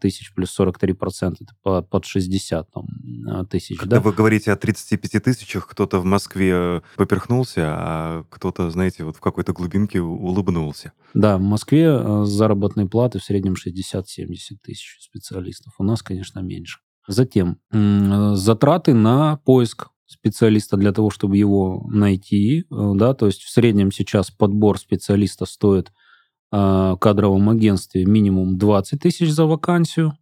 тысяч 0.00 0.34
плюс 0.34 0.50
43 0.50 0.92
процентов, 0.92 1.48
это 1.64 1.82
под 1.82 2.04
60 2.04 2.70
там, 2.70 2.86
а, 3.28 3.44
тысяч. 3.44 3.78
Когда 3.78 3.96
да? 3.96 4.02
вы 4.02 4.12
говорите 4.12 4.52
о 4.52 4.56
35 4.56 5.22
тысячах, 5.22 5.66
кто-то 5.66 5.98
в 5.98 6.04
Москве 6.04 6.52
э, 6.52 6.80
поперхнулся, 6.96 7.62
а 7.66 8.24
кто-то, 8.28 8.70
знаете, 8.70 9.04
вот 9.04 9.16
в 9.16 9.20
какой-то 9.20 9.52
глубинке 9.52 10.00
улыбнулся. 10.00 10.92
Да, 11.14 11.38
в 11.38 11.40
Москве 11.40 11.86
э, 11.86 12.24
заработные 12.24 12.86
платы 12.86 13.18
в 13.18 13.24
среднем 13.24 13.54
60-70 13.54 14.02
тысяч 14.62 14.98
специалистов. 15.00 15.72
У 15.78 15.84
нас, 15.84 16.02
конечно, 16.02 16.40
меньше. 16.40 16.80
Затем 17.08 17.58
э, 17.72 18.32
затраты 18.34 18.92
на 18.92 19.36
поиск 19.38 19.88
специалиста 20.06 20.76
для 20.76 20.92
того, 20.92 21.08
чтобы 21.08 21.38
его 21.38 21.86
найти, 21.88 22.66
да, 22.68 23.14
то 23.14 23.26
есть 23.26 23.42
в 23.42 23.50
среднем 23.50 23.90
сейчас 23.90 24.30
подбор 24.30 24.78
специалиста 24.78 25.46
стоит 25.46 25.90
Э, 25.90 26.01
кадровом 26.52 27.48
агентстве 27.48 28.04
минимум 28.04 28.58
20 28.58 29.00
тысяч 29.00 29.30
за 29.30 29.46
вакансию. 29.46 30.12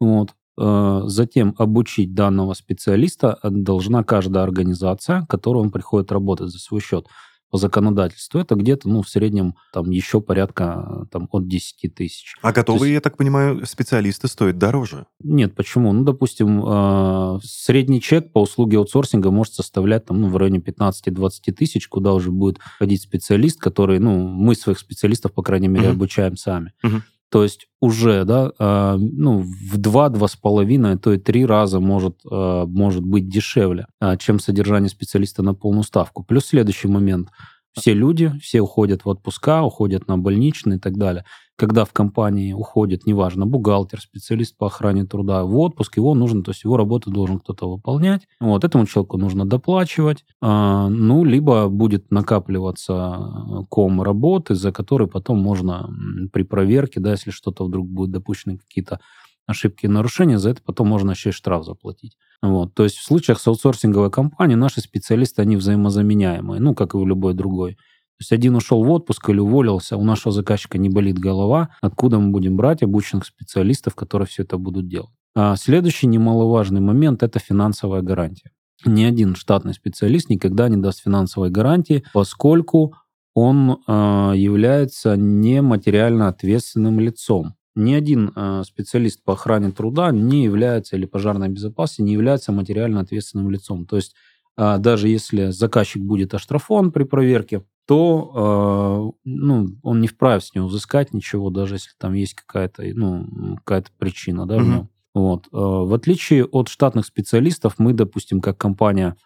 Вот. 0.00 0.34
Э, 0.60 1.02
затем 1.06 1.54
обучить 1.56 2.14
данного 2.14 2.54
специалиста 2.54 3.38
должна 3.44 4.02
каждая 4.02 4.42
организация, 4.42 5.24
которую 5.28 5.64
он 5.64 5.70
приходит 5.70 6.10
работать 6.10 6.48
за 6.50 6.58
свой 6.58 6.80
счет 6.80 7.06
по 7.50 7.58
законодательству, 7.58 8.40
это 8.40 8.54
где-то, 8.54 8.88
ну, 8.88 9.02
в 9.02 9.08
среднем, 9.08 9.54
там, 9.72 9.90
еще 9.90 10.20
порядка, 10.20 11.06
там, 11.10 11.28
от 11.30 11.48
10 11.48 11.94
тысяч. 11.94 12.34
А 12.42 12.52
готовые, 12.52 12.92
есть... 12.92 12.94
я 12.94 13.00
так 13.00 13.16
понимаю, 13.16 13.64
специалисты 13.66 14.28
стоят 14.28 14.58
дороже? 14.58 15.06
Нет, 15.22 15.54
почему? 15.54 15.92
Ну, 15.92 16.04
допустим, 16.04 16.62
э, 16.64 17.40
средний 17.42 18.00
чек 18.00 18.32
по 18.32 18.42
услуге 18.42 18.78
аутсорсинга 18.78 19.30
может 19.30 19.54
составлять, 19.54 20.04
там, 20.06 20.20
ну, 20.20 20.28
в 20.28 20.36
районе 20.36 20.58
15-20 20.58 21.52
тысяч, 21.52 21.88
куда 21.88 22.12
уже 22.12 22.30
будет 22.30 22.58
ходить 22.78 23.02
специалист, 23.02 23.58
который, 23.58 23.98
ну, 23.98 24.28
мы 24.28 24.54
своих 24.54 24.78
специалистов, 24.78 25.32
по 25.32 25.42
крайней 25.42 25.68
мере, 25.68 25.88
uh-huh. 25.88 25.92
обучаем 25.92 26.36
сами. 26.36 26.72
Uh-huh. 26.84 27.00
То 27.30 27.42
есть 27.42 27.66
уже, 27.80 28.24
да, 28.24 28.52
э, 28.58 28.96
ну, 28.98 29.40
в 29.40 29.76
два, 29.76 30.08
два 30.08 30.28
с 30.28 30.36
половиной, 30.36 30.98
то 30.98 31.12
и 31.12 31.18
три 31.18 31.44
раза 31.44 31.78
может, 31.78 32.20
э, 32.30 32.64
может 32.66 33.04
быть 33.04 33.28
дешевле, 33.28 33.86
э, 34.00 34.16
чем 34.18 34.38
содержание 34.38 34.88
специалиста 34.88 35.42
на 35.42 35.54
полную 35.54 35.82
ставку. 35.82 36.24
Плюс 36.24 36.46
следующий 36.46 36.88
момент. 36.88 37.28
Все 37.74 37.92
люди, 37.92 38.32
все 38.42 38.60
уходят 38.60 39.04
в 39.04 39.08
отпуска, 39.08 39.62
уходят 39.62 40.08
на 40.08 40.18
больничные 40.18 40.78
и 40.78 40.80
так 40.80 40.96
далее 40.96 41.24
когда 41.58 41.84
в 41.84 41.92
компании 41.92 42.52
уходит, 42.52 43.04
неважно, 43.04 43.44
бухгалтер, 43.44 44.00
специалист 44.00 44.56
по 44.56 44.68
охране 44.68 45.04
труда 45.04 45.42
в 45.42 45.58
отпуск, 45.58 45.96
его 45.96 46.14
нужно, 46.14 46.44
то 46.44 46.52
есть 46.52 46.62
его 46.62 46.76
работу 46.76 47.10
должен 47.10 47.40
кто-то 47.40 47.68
выполнять. 47.68 48.28
Вот 48.38 48.62
этому 48.62 48.86
человеку 48.86 49.18
нужно 49.18 49.44
доплачивать, 49.44 50.24
а, 50.40 50.88
ну, 50.88 51.24
либо 51.24 51.68
будет 51.68 52.12
накапливаться 52.12 52.94
э, 52.94 53.64
ком 53.68 54.00
работы, 54.02 54.54
за 54.54 54.70
который 54.70 55.08
потом 55.08 55.40
можно 55.40 55.90
при 56.32 56.44
проверке, 56.44 57.00
да, 57.00 57.10
если 57.10 57.32
что-то 57.32 57.64
вдруг 57.64 57.88
будет 57.88 58.12
допущены 58.12 58.58
какие-то 58.58 59.00
ошибки 59.48 59.86
и 59.86 59.88
нарушения, 59.88 60.38
за 60.38 60.50
это 60.50 60.62
потом 60.62 60.86
можно 60.86 61.10
еще 61.10 61.30
и 61.30 61.32
штраф 61.32 61.64
заплатить. 61.64 62.16
Вот. 62.40 62.74
То 62.74 62.84
есть 62.84 62.98
в 62.98 63.04
случаях 63.04 63.40
с 63.40 63.46
аутсорсинговой 63.48 64.12
компанией 64.12 64.56
наши 64.56 64.80
специалисты, 64.80 65.42
они 65.42 65.56
взаимозаменяемые, 65.56 66.60
ну, 66.60 66.74
как 66.74 66.94
и 66.94 66.98
в 66.98 67.06
любой 67.06 67.34
другой. 67.34 67.78
То 68.18 68.22
есть 68.22 68.32
один 68.32 68.56
ушел 68.56 68.82
в 68.82 68.90
отпуск 68.90 69.30
или 69.30 69.38
уволился, 69.38 69.96
у 69.96 70.02
нашего 70.02 70.32
заказчика 70.32 70.76
не 70.76 70.88
болит 70.88 71.20
голова, 71.20 71.68
откуда 71.80 72.18
мы 72.18 72.32
будем 72.32 72.56
брать 72.56 72.82
обученных 72.82 73.24
специалистов, 73.24 73.94
которые 73.94 74.26
все 74.26 74.42
это 74.42 74.58
будут 74.58 74.88
делать. 74.88 75.10
А 75.36 75.54
следующий 75.54 76.08
немаловажный 76.08 76.80
момент– 76.80 77.22
это 77.24 77.38
финансовая 77.38 78.02
гарантия. 78.02 78.50
Ни 78.84 79.04
один 79.04 79.36
штатный 79.36 79.72
специалист 79.72 80.30
никогда 80.30 80.68
не 80.68 80.76
даст 80.76 81.00
финансовой 81.04 81.50
гарантии, 81.50 82.02
поскольку 82.12 82.96
он 83.34 83.70
э, 83.86 84.32
является 84.34 85.16
нематериально 85.16 86.26
ответственным 86.26 86.98
лицом. 86.98 87.54
Ни 87.76 87.94
один 87.94 88.32
э, 88.34 88.62
специалист 88.66 89.22
по 89.22 89.34
охране 89.34 89.70
труда 89.70 90.10
не 90.10 90.42
является, 90.42 90.96
или 90.96 91.06
пожарной 91.06 91.50
безопасности, 91.50 92.02
не 92.02 92.14
является 92.14 92.50
материально 92.50 92.98
ответственным 92.98 93.48
лицом. 93.48 93.86
То 93.86 93.94
есть 93.94 94.16
даже 94.56 95.08
если 95.08 95.50
заказчик 95.50 96.02
будет 96.02 96.34
оштрафован 96.34 96.90
при 96.90 97.04
проверке, 97.04 97.62
то 97.88 99.14
э, 99.16 99.18
ну, 99.24 99.66
он 99.82 100.00
не 100.02 100.08
вправе 100.08 100.42
с 100.42 100.54
него 100.54 100.66
взыскать 100.66 101.14
ничего, 101.14 101.48
даже 101.48 101.76
если 101.76 101.92
там 101.98 102.12
есть 102.12 102.34
какая-то 102.34 102.82
ну, 102.82 103.56
какая 103.64 103.82
причина 103.98 104.46
да, 104.46 104.56
mm-hmm. 104.56 104.62
в 104.62 104.68
нем. 104.68 104.88
Вот. 105.14 105.46
Э, 105.46 105.48
в 105.52 105.94
отличие 105.94 106.44
от 106.44 106.68
штатных 106.68 107.06
специалистов, 107.06 107.76
мы, 107.78 107.94
допустим, 107.94 108.42
как 108.42 108.58
компания, 108.58 109.16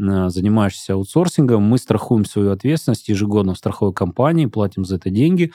э, 0.00 0.30
занимающаяся 0.30 0.94
аутсорсингом, 0.94 1.62
мы 1.62 1.78
страхуем 1.78 2.24
свою 2.24 2.50
ответственность 2.50 3.08
ежегодно 3.08 3.54
в 3.54 3.58
страховой 3.58 3.94
компании, 3.94 4.46
платим 4.46 4.84
за 4.84 4.96
это 4.96 5.10
деньги, 5.10 5.52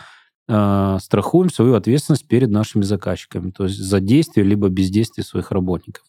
э, 0.47 0.97
страхуем 1.01 1.49
свою 1.49 1.75
ответственность 1.75 2.29
перед 2.29 2.49
нашими 2.49 2.83
заказчиками, 2.83 3.51
то 3.51 3.65
есть 3.65 3.77
за 3.77 3.99
действие 3.99 4.45
либо 4.45 4.69
бездействие 4.69 5.25
своих 5.25 5.51
работников. 5.51 6.05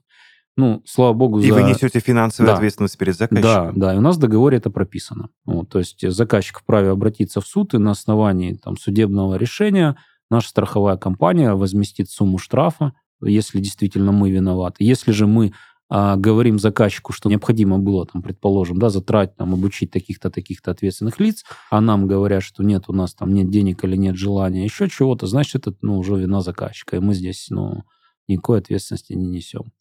Ну, 0.56 0.82
слава 0.86 1.12
богу, 1.12 1.40
И 1.40 1.48
за... 1.48 1.54
вы 1.54 1.62
несете 1.62 2.00
финансовую 2.00 2.52
Да. 2.52 2.56
ответственность 2.56 2.96
перед 2.96 3.16
Да, 3.18 3.26
заказчиком. 3.26 3.80
да, 3.80 3.94
и 3.94 3.96
у 3.96 4.00
нас 4.00 4.16
в 4.16 4.20
договоре 4.20 4.58
это 4.58 4.70
прописано. 4.70 5.28
Вот, 5.44 5.68
то 5.68 5.78
есть 5.78 6.08
заказчик 6.10 6.60
вправе 6.60 6.90
обратиться 6.90 7.40
в 7.40 7.46
суд, 7.46 7.74
и 7.74 7.78
на 7.78 7.90
основании 7.90 8.54
там, 8.54 8.76
судебного 8.76 9.34
решения 9.36 9.96
наша 10.30 10.48
страховая 10.48 10.96
компания 10.96 11.54
возместит 11.54 12.08
сумму 12.10 12.38
штрафа, 12.38 12.92
если 13.20 13.58
действительно 13.60 14.12
мы 14.12 14.30
виноваты. 14.30 14.84
Если 14.84 15.12
же 15.12 15.26
мы 15.26 15.52
а, 15.90 16.16
говорим 16.16 16.58
заказчику, 16.58 17.12
что 17.12 17.28
необходимо 17.28 17.78
было, 17.78 18.06
там, 18.06 18.22
предположим, 18.22 18.78
да, 18.78 18.88
затратить, 18.90 19.36
там, 19.36 19.52
обучить 19.52 19.90
таких-то, 19.90 20.30
таких-то 20.30 20.70
ответственных 20.70 21.20
лиц, 21.20 21.44
а 21.70 21.80
нам 21.80 22.06
говорят, 22.06 22.42
что 22.42 22.62
нет, 22.62 22.84
у 22.88 22.92
нас 22.92 23.14
там 23.14 23.34
нет 23.34 23.50
денег 23.50 23.84
или 23.84 23.96
нет 23.96 24.16
желания, 24.16 24.64
еще 24.64 24.88
чего-то, 24.88 25.26
значит, 25.26 25.66
это 25.66 25.76
ну, 25.82 25.98
уже 25.98 26.16
вина 26.16 26.40
заказчика, 26.40 26.96
и 26.96 27.00
мы 27.00 27.14
здесь 27.14 27.46
ну, 27.50 27.84
никакой 28.28 28.58
ответственности 28.60 29.12
не 29.12 29.26
несем. 29.26 29.72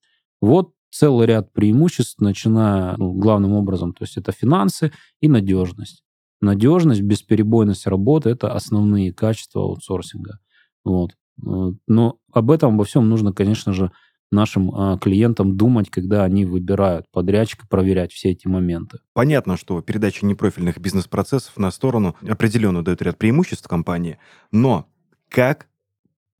Вот 0.44 0.74
целый 0.92 1.26
ряд 1.26 1.54
преимуществ, 1.54 2.20
начиная 2.20 2.98
ну, 2.98 3.14
главным 3.14 3.54
образом, 3.54 3.94
то 3.94 4.04
есть 4.04 4.18
это 4.18 4.34
финансы 4.34 4.92
и 5.22 5.30
надежность. 5.30 6.04
Надежность, 6.42 7.00
бесперебойность 7.00 7.88
работы– 7.88 8.30
это 8.32 8.52
основные 8.52 9.14
качества 9.14 9.62
аутсорсинга. 9.62 10.40
Вот. 10.84 11.12
Но 11.38 12.18
об 12.34 12.52
этом, 12.52 12.74
обо 12.74 12.84
всем 12.84 13.08
нужно, 13.08 13.32
конечно 13.32 13.72
же, 13.72 13.94
нашим 14.32 14.76
а, 14.76 14.98
клиентам 14.98 15.56
думать, 15.56 15.90
когда 15.90 16.26
они 16.26 16.44
выбирают 16.44 17.06
подрядчика, 17.10 17.66
проверять 17.66 18.12
все 18.12 18.32
эти 18.32 18.50
моменты. 18.50 19.00
Понятно, 19.14 19.56
что 19.56 19.82
передача 19.82 20.26
непрофильных 20.26 20.78
бизнес-процессов 20.78 21.56
на 21.56 21.72
сторону 21.72 22.18
определенно 22.28 22.84
дает 22.84 23.02
ряд 23.02 23.18
преимуществ 23.18 23.70
компании, 23.70 24.18
но 24.52 24.90
как 25.30 25.70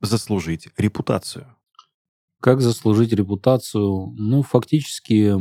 заслужить 0.02 0.68
репутацию? 0.76 1.48
Как 2.44 2.60
заслужить 2.60 3.14
репутацию? 3.14 4.14
Ну, 4.18 4.42
фактически, 4.42 5.34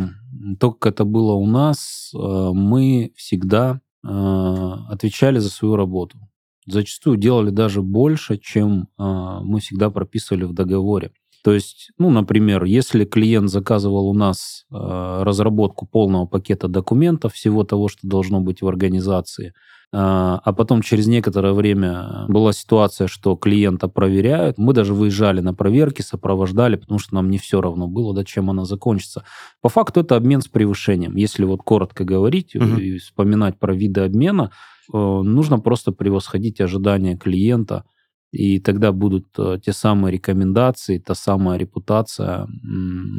то, 0.60 0.70
как 0.70 0.92
это 0.92 1.04
было 1.04 1.32
у 1.32 1.46
нас, 1.46 2.12
э, 2.14 2.50
мы 2.54 3.12
всегда 3.16 3.80
э, 4.04 4.08
отвечали 4.08 5.40
за 5.40 5.50
свою 5.50 5.74
работу. 5.74 6.18
Зачастую 6.64 7.16
делали 7.16 7.50
даже 7.50 7.82
больше, 7.82 8.38
чем 8.38 8.82
э, 8.82 9.02
мы 9.42 9.58
всегда 9.58 9.90
прописывали 9.90 10.44
в 10.44 10.52
договоре. 10.52 11.10
То 11.42 11.52
есть, 11.52 11.90
ну, 11.98 12.08
например, 12.10 12.62
если 12.62 13.04
клиент 13.04 13.50
заказывал 13.50 14.08
у 14.08 14.14
нас 14.14 14.64
разработку 14.70 15.86
полного 15.86 16.26
пакета 16.26 16.68
документов, 16.68 17.34
всего 17.34 17.64
того, 17.64 17.88
что 17.88 18.06
должно 18.06 18.40
быть 18.40 18.62
в 18.62 18.68
организации, 18.68 19.54
а 19.94 20.40
а 20.44 20.52
потом 20.54 20.80
через 20.82 21.06
некоторое 21.06 21.52
время 21.52 22.24
была 22.28 22.52
ситуация, 22.52 23.06
что 23.08 23.36
клиента 23.36 23.88
проверяют. 23.88 24.56
Мы 24.58 24.72
даже 24.72 24.94
выезжали 24.94 25.40
на 25.40 25.52
проверки, 25.54 26.02
сопровождали, 26.02 26.76
потому 26.76 26.98
что 26.98 27.14
нам 27.14 27.30
не 27.30 27.38
все 27.38 27.60
равно 27.60 27.86
было, 27.88 28.14
да, 28.14 28.24
чем 28.24 28.48
она 28.50 28.64
закончится. 28.64 29.24
По 29.60 29.68
факту 29.68 30.00
это 30.00 30.16
обмен 30.16 30.40
с 30.40 30.48
превышением. 30.48 31.16
Если 31.16 31.44
вот 31.44 31.62
коротко 31.62 32.04
говорить 32.04 32.54
Мгм. 32.54 32.78
и 32.78 32.98
вспоминать 32.98 33.58
про 33.58 33.74
виды 33.74 34.00
обмена, 34.00 34.50
э, 34.92 34.96
нужно 34.96 35.58
просто 35.60 35.92
превосходить 35.92 36.60
ожидания 36.60 37.16
клиента, 37.16 37.84
и 38.30 38.60
тогда 38.60 38.92
будут 38.92 39.26
э, 39.38 39.58
те 39.62 39.72
самые 39.74 40.12
рекомендации, 40.14 40.98
та 40.98 41.14
самая 41.14 41.58
репутация, 41.58 42.48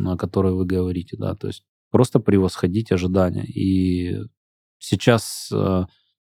о 0.07 0.17
которой 0.17 0.53
вы 0.53 0.65
говорите, 0.65 1.17
да, 1.19 1.35
то 1.35 1.47
есть 1.47 1.63
просто 1.91 2.19
превосходить 2.19 2.91
ожидания. 2.91 3.45
И 3.45 4.17
сейчас 4.79 5.49
э, 5.53 5.85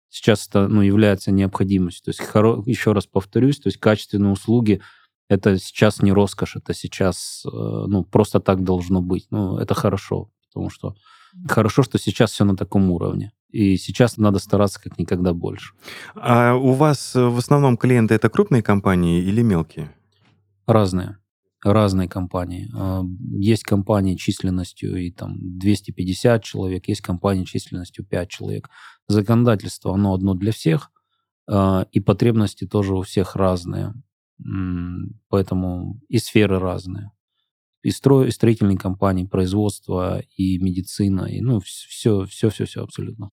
сейчас 0.09 0.49
это 0.49 0.69
ну, 0.69 0.83
является 0.83 1.31
необходимостью. 1.31 2.05
То 2.05 2.11
есть, 2.11 2.21
хоро- 2.21 2.63
еще 2.67 2.93
раз 2.93 3.07
повторюсь, 3.07 3.59
то 3.59 3.69
есть 3.69 3.79
качественные 3.79 4.33
услуги 4.33 4.81
это 5.29 5.59
сейчас 5.59 6.03
не 6.03 6.13
роскошь, 6.13 6.57
это 6.57 6.73
сейчас 6.73 7.43
э, 7.45 7.49
ну, 7.51 8.05
просто 8.05 8.41
так 8.41 8.63
должно 8.63 9.03
быть. 9.03 9.27
Ну, 9.31 9.59
это 9.59 9.75
хорошо, 9.75 10.31
потому 10.49 10.71
что 10.71 10.95
хорошо, 11.49 11.83
что 11.83 11.99
сейчас 11.99 12.31
все 12.31 12.45
на 12.45 12.57
таком 12.57 12.91
уровне. 12.91 13.33
И 13.51 13.77
сейчас 13.77 14.19
надо 14.19 14.39
стараться 14.39 14.81
как 14.81 14.99
никогда 14.99 15.33
больше. 15.33 15.73
А 16.15 16.55
у 16.55 16.73
вас 16.73 17.17
э, 17.17 17.25
в 17.25 17.39
основном 17.39 17.77
клиенты 17.77 18.15
это 18.15 18.29
крупные 18.29 18.63
компании 18.63 19.23
или 19.23 19.43
мелкие? 19.43 19.93
Разные. 20.67 21.19
Разные 21.65 22.09
компании. 22.09 22.71
А, 22.75 23.03
Есть 23.39 23.65
компании 23.65 24.17
численностью 24.17 24.97
и 24.97 25.11
там 25.11 25.37
250 25.59 26.45
человек, 26.45 26.89
есть 26.89 27.01
компании 27.01 27.45
численностью 27.45 28.05
5 28.05 28.29
человек. 28.29 28.69
Законодательство, 29.09 29.95
оно 29.95 30.15
одно 30.15 30.35
для 30.35 30.53
всех, 30.53 30.91
а, 31.49 31.87
и 31.93 32.01
потребности 32.01 32.67
тоже 32.67 32.95
у 32.95 33.03
всех 33.03 33.37
разные. 33.37 33.95
Поэтому 35.29 36.01
и 36.09 36.19
сферы 36.19 36.59
разные. 36.59 37.11
И, 37.83 37.91
строй, 37.91 38.29
и 38.29 38.31
строительные 38.31 38.77
компании, 38.77 39.25
производство, 39.25 40.21
и 40.37 40.59
медицина, 40.59 41.23
и 41.25 41.41
ну, 41.41 41.61
все, 41.61 42.27
все, 42.27 42.51
все, 42.51 42.67
все 42.67 42.83
абсолютно. 42.83 43.31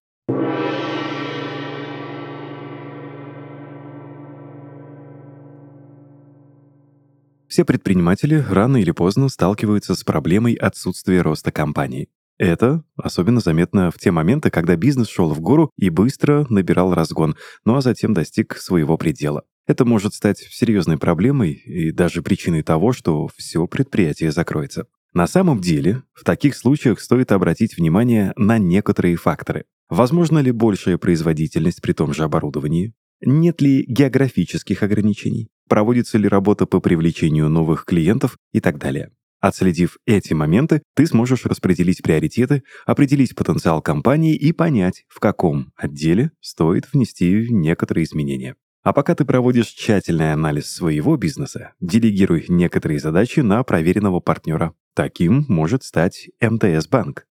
Все 7.53 7.65
предприниматели 7.65 8.43
рано 8.49 8.77
или 8.77 8.89
поздно 8.89 9.29
сталкиваются 9.29 9.93
с 9.93 10.03
проблемой 10.03 10.55
отсутствия 10.55 11.21
роста 11.21 11.51
компании. 11.51 12.09
Это 12.39 12.83
особенно 12.95 13.41
заметно 13.41 13.91
в 13.91 13.99
те 13.99 14.09
моменты, 14.09 14.49
когда 14.49 14.75
бизнес 14.75 15.07
шел 15.07 15.31
в 15.31 15.39
гору 15.39 15.69
и 15.77 15.91
быстро 15.91 16.47
набирал 16.49 16.95
разгон, 16.95 17.35
ну 17.63 17.75
а 17.75 17.81
затем 17.81 18.15
достиг 18.15 18.57
своего 18.57 18.97
предела. 18.97 19.43
Это 19.67 19.85
может 19.85 20.15
стать 20.15 20.39
серьезной 20.39 20.97
проблемой 20.97 21.51
и 21.51 21.91
даже 21.91 22.23
причиной 22.23 22.63
того, 22.63 22.91
что 22.91 23.27
все 23.37 23.67
предприятие 23.67 24.31
закроется. 24.31 24.87
На 25.13 25.27
самом 25.27 25.61
деле, 25.61 26.01
в 26.15 26.23
таких 26.23 26.55
случаях 26.55 26.99
стоит 26.99 27.31
обратить 27.31 27.77
внимание 27.77 28.33
на 28.35 28.57
некоторые 28.57 29.15
факторы. 29.15 29.65
Возможно 29.89 30.39
ли 30.39 30.49
большая 30.51 30.97
производительность 30.97 31.83
при 31.83 31.93
том 31.93 32.15
же 32.15 32.23
оборудовании? 32.23 32.95
Нет 33.21 33.61
ли 33.61 33.85
географических 33.87 34.81
ограничений? 34.81 35.49
Проводится 35.67 36.17
ли 36.17 36.28
работа 36.28 36.65
по 36.65 36.80
привлечению 36.80 37.49
новых 37.49 37.86
клиентов 37.86 38.38
и 38.52 38.60
так 38.60 38.78
далее? 38.78 39.12
Отследив 39.39 39.97
эти 40.06 40.34
моменты, 40.34 40.84
ты 40.95 41.06
сможешь 41.06 41.45
распределить 41.45 42.02
приоритеты, 42.02 42.63
определить 42.86 43.36
потенциал 43.36 43.82
компании 43.82 44.36
и 44.36 44.54
понять, 44.54 45.04
в 45.10 45.19
каком 45.19 45.73
отделе 45.76 46.32
стоит 46.39 46.91
внести 46.93 47.47
некоторые 47.49 48.06
изменения. 48.06 48.56
А 48.84 48.93
пока 48.93 49.15
ты 49.15 49.26
проводишь 49.26 49.67
тщательный 49.67 50.32
анализ 50.34 50.71
своего 50.71 51.17
бизнеса, 51.17 51.73
делегируй 51.82 52.45
некоторые 52.47 52.99
задачи 52.99 53.39
на 53.41 53.63
проверенного 53.63 54.21
партнера. 54.21 54.73
Таким 54.93 55.45
может 55.47 55.84
стать 55.84 56.30
МТС 56.41 56.88
Банк. 56.88 57.26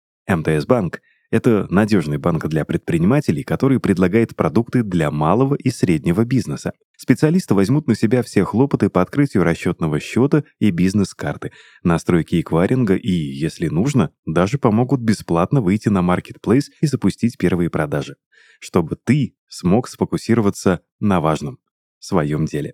Это 1.31 1.65
надежный 1.69 2.17
банк 2.17 2.45
для 2.47 2.65
предпринимателей, 2.65 3.43
который 3.43 3.79
предлагает 3.79 4.35
продукты 4.35 4.83
для 4.83 5.09
малого 5.11 5.55
и 5.55 5.69
среднего 5.69 6.25
бизнеса. 6.25 6.73
Специалисты 6.97 7.53
возьмут 7.53 7.87
на 7.87 7.95
себя 7.95 8.21
все 8.21 8.43
хлопоты 8.43 8.89
по 8.89 9.01
открытию 9.01 9.43
расчетного 9.43 10.01
счета 10.01 10.43
и 10.59 10.71
бизнес-карты, 10.71 11.51
настройки 11.83 12.41
эквайринга 12.41 12.95
и, 12.95 13.11
если 13.11 13.69
нужно, 13.69 14.11
даже 14.25 14.59
помогут 14.59 14.99
бесплатно 14.99 15.61
выйти 15.61 15.87
на 15.87 16.01
маркетплейс 16.01 16.69
и 16.81 16.85
запустить 16.85 17.37
первые 17.37 17.69
продажи, 17.69 18.17
чтобы 18.59 18.97
ты 19.01 19.33
смог 19.47 19.87
сфокусироваться 19.87 20.81
на 20.99 21.21
важном— 21.21 21.59
своем 21.99 22.45
деле. 22.45 22.73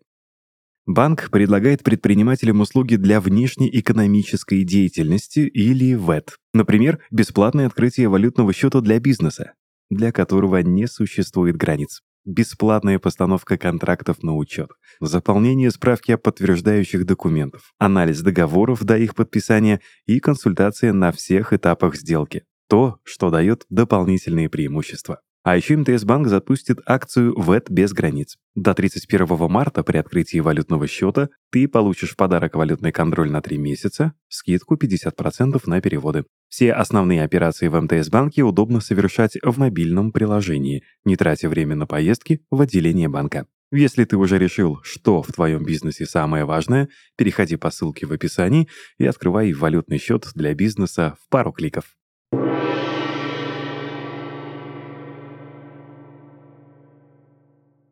Банк 0.87 1.29
предлагает 1.31 1.83
предпринимателям 1.83 2.61
услуги 2.61 2.95
для 2.95 3.19
внешнеэкономической 3.19 4.63
деятельности 4.63 5.41
или 5.41 5.95
ВЭД. 5.95 6.37
Например, 6.53 6.99
бесплатное 7.11 7.67
открытие 7.67 8.07
валютного 8.07 8.53
счета 8.53 8.79
для 8.79 8.97
бизнеса, 9.01 9.51
для 9.89 10.13
которого 10.13 10.59
не 10.59 10.87
существует 10.87 11.57
границ. 11.57 12.03
Бесплатная 12.23 12.99
постановка 12.99 13.57
контрактов 13.57 14.23
на 14.23 14.37
учет, 14.37 14.69
заполнение 15.01 15.71
справки 15.71 16.13
о 16.13 16.17
подтверждающих 16.17 17.05
документов, 17.05 17.73
анализ 17.79 18.21
договоров 18.21 18.85
до 18.85 18.97
их 18.97 19.13
подписания 19.13 19.81
и 20.05 20.21
консультация 20.21 20.93
на 20.93 21.11
всех 21.11 21.51
этапах 21.51 21.97
сделки. 21.97 22.43
То, 22.69 22.99
что 23.03 23.29
дает 23.29 23.65
дополнительные 23.69 24.49
преимущества. 24.49 25.19
А 25.47 25.55
еще 25.55 25.77
МТС 25.77 26.03
Банк 26.03 26.27
запустит 26.27 26.79
акцию 26.85 27.33
«ВЭТ 27.39 27.69
без 27.69 27.93
границ». 27.93 28.35
До 28.53 28.73
31 28.73 29.49
марта 29.49 29.81
при 29.81 29.95
открытии 29.95 30.39
валютного 30.39 30.87
счета 30.87 31.29
ты 31.51 31.69
получишь 31.69 32.11
в 32.11 32.15
подарок 32.17 32.55
валютный 32.55 32.91
контроль 32.91 33.31
на 33.31 33.41
3 33.41 33.57
месяца, 33.57 34.11
скидку 34.27 34.75
50% 34.75 35.61
на 35.65 35.79
переводы. 35.79 36.25
Все 36.49 36.73
основные 36.73 37.23
операции 37.23 37.69
в 37.69 37.79
МТС 37.79 38.09
Банке 38.09 38.41
удобно 38.41 38.81
совершать 38.81 39.37
в 39.41 39.57
мобильном 39.57 40.11
приложении, 40.11 40.83
не 41.05 41.15
тратя 41.15 41.47
время 41.47 41.77
на 41.77 41.87
поездки 41.87 42.41
в 42.51 42.59
отделение 42.59 43.07
банка. 43.07 43.45
Если 43.71 44.03
ты 44.03 44.17
уже 44.17 44.37
решил, 44.37 44.81
что 44.83 45.21
в 45.23 45.31
твоем 45.31 45.63
бизнесе 45.63 46.05
самое 46.05 46.43
важное, 46.43 46.89
переходи 47.15 47.55
по 47.55 47.71
ссылке 47.71 48.05
в 48.05 48.11
описании 48.11 48.67
и 48.97 49.05
открывай 49.05 49.53
валютный 49.53 49.97
счет 49.97 50.27
для 50.35 50.53
бизнеса 50.53 51.15
в 51.23 51.29
пару 51.29 51.53
кликов. 51.53 51.95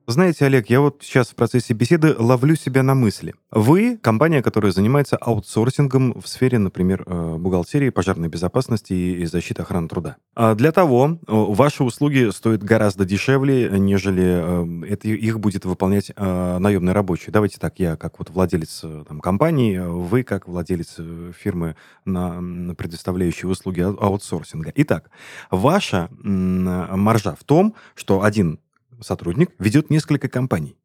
Знаете, 0.07 0.45
Олег, 0.45 0.69
я 0.69 0.81
вот 0.81 0.99
сейчас 1.01 1.29
в 1.29 1.35
процессе 1.35 1.73
беседы 1.73 2.15
ловлю 2.15 2.55
себя 2.55 2.83
на 2.83 2.93
мысли. 2.93 3.33
Вы 3.49 3.97
компания, 3.97 4.43
которая 4.43 4.71
занимается 4.71 5.17
аутсорсингом 5.17 6.21
в 6.21 6.27
сфере, 6.27 6.59
например, 6.59 7.03
э, 7.07 7.37
бухгалтерии, 7.37 7.89
пожарной 7.89 8.27
безопасности 8.27 8.93
и 8.93 9.25
защиты 9.25 9.63
охраны 9.63 9.87
труда. 9.87 10.17
А 10.35 10.53
для 10.53 10.71
того 10.71 11.17
ваши 11.25 11.83
услуги 11.83 12.29
стоят 12.29 12.61
гораздо 12.61 13.03
дешевле, 13.03 13.67
нежели 13.79 14.85
это, 14.87 15.07
их 15.07 15.39
будет 15.39 15.65
выполнять 15.65 16.11
наемный 16.15 16.93
рабочий. 16.93 17.31
Давайте 17.31 17.57
так, 17.57 17.79
я 17.79 17.95
как 17.95 18.19
вот 18.19 18.29
владелец 18.29 18.85
там, 19.07 19.19
компании, 19.21 19.79
вы 19.79 20.21
как 20.21 20.47
владелец 20.47 20.97
фирмы, 21.35 21.75
на, 22.05 22.75
предоставляющей 22.75 23.47
услуги 23.47 23.81
аутсорсинга. 23.81 24.71
Итак, 24.75 25.09
ваша 25.49 26.09
маржа 26.21 27.35
в 27.39 27.43
том, 27.43 27.73
что 27.95 28.21
один 28.21 28.59
сотрудник 29.01 29.51
ведет 29.59 29.89
несколько 29.89 30.27
компаний. 30.27 30.77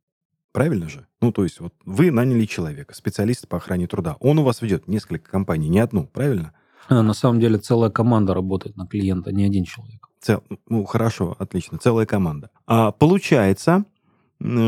Правильно 0.53 0.89
же? 0.89 1.07
Ну, 1.21 1.33
то 1.33 1.45
есть, 1.45 1.61
вот 1.61 1.73
вы 1.85 2.11
наняли 2.11 2.45
человека, 2.45 2.95
специалиста 2.95 3.47
по 3.47 3.59
охране 3.59 3.87
труда. 3.87 4.17
Он 4.21 4.39
у 4.39 4.43
вас 4.43 4.63
ведет 4.63 4.89
несколько 4.89 5.31
компаний, 5.31 5.69
не 5.69 5.79
одну, 5.79 6.07
правильно? 6.07 6.53
А, 6.89 7.03
на 7.03 7.15
самом 7.15 7.39
деле 7.39 7.59
целая 7.59 7.91
команда 7.91 8.35
работает 8.35 8.77
на 8.77 8.87
клиента, 8.87 9.33
не 9.33 9.45
один 9.45 9.65
человек. 9.65 10.09
Цел... 10.21 10.43
Ну, 10.69 10.85
хорошо, 10.85 11.37
отлично, 11.39 11.79
целая 11.79 12.05
команда. 12.05 12.51
А 12.67 12.91
получается, 12.91 13.85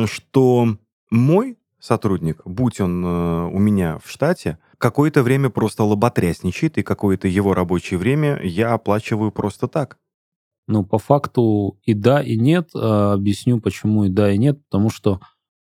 что 0.07 0.77
мой 1.11 1.59
сотрудник, 1.81 2.43
будь 2.45 2.81
он 2.81 3.05
э, 3.05 3.47
у 3.49 3.59
меня 3.59 3.99
в 3.99 4.09
штате, 4.09 4.59
какое-то 4.79 5.25
время 5.25 5.51
просто 5.51 5.83
лоботрясничает, 5.83 6.79
и 6.79 6.83
какое-то 6.83 7.27
его 7.27 7.55
рабочее 7.55 7.99
время 7.99 8.41
я 8.43 8.73
оплачиваю 8.73 9.33
просто 9.33 9.67
так. 9.67 9.99
Ну, 10.69 10.85
по 10.85 10.99
факту 10.99 11.79
и 11.83 11.95
да, 11.95 12.23
и 12.23 12.37
нет. 12.37 12.71
А, 12.75 13.15
объясню, 13.15 13.61
почему 13.61 14.05
и 14.05 14.09
да, 14.09 14.31
и 14.31 14.39
нет. 14.39 14.61
Потому 14.71 14.91
что, 14.91 15.21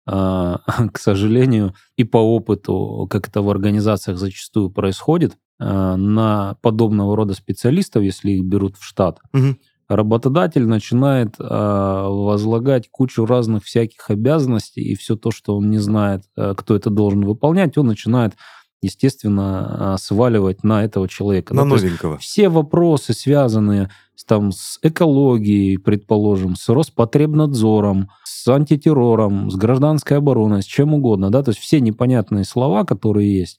а, 0.06 0.60
к 0.92 0.98
сожалению, 0.98 1.74
и 1.96 2.04
по 2.04 2.18
опыту, 2.18 3.06
как 3.10 3.28
это 3.28 3.42
в 3.42 3.50
организациях 3.50 4.18
зачастую 4.18 4.70
происходит, 4.70 5.36
а, 5.60 5.96
на 5.96 6.56
подобного 6.62 7.16
рода 7.16 7.34
специалистов, 7.34 8.02
если 8.02 8.32
их 8.32 8.44
берут 8.44 8.76
в 8.76 8.84
штат, 8.84 9.20
угу. 9.32 9.56
работодатель 9.88 10.66
начинает 10.66 11.36
возлагать 11.38 12.88
кучу 12.90 13.24
разных 13.24 13.64
всяких 13.64 14.10
обязанностей, 14.10 14.82
и 14.82 14.96
все 14.96 15.16
то, 15.16 15.30
что 15.30 15.56
он 15.56 15.70
не 15.70 15.78
знает, 15.78 16.24
кто 16.34 16.74
это 16.74 16.90
должен 16.90 17.24
выполнять, 17.24 17.78
он 17.78 17.86
начинает 17.86 18.34
естественно, 18.80 19.96
сваливать 19.98 20.62
на 20.62 20.84
этого 20.84 21.08
человека. 21.08 21.52
На 21.52 21.62
да, 21.62 21.68
новенького. 21.68 22.18
Все 22.18 22.48
вопросы, 22.48 23.12
связанные 23.12 23.90
там, 24.24 24.52
с 24.52 24.78
экологией, 24.82 25.78
предположим, 25.78 26.56
с 26.56 26.68
Роспотребнадзором, 26.68 28.10
с 28.24 28.48
антитеррором, 28.48 29.50
с 29.50 29.56
гражданской 29.56 30.18
обороной, 30.18 30.62
с 30.62 30.66
чем 30.66 30.94
угодно, 30.94 31.30
да, 31.30 31.42
то 31.42 31.50
есть 31.50 31.60
все 31.60 31.80
непонятные 31.80 32.44
слова, 32.44 32.84
которые 32.84 33.36
есть, 33.36 33.58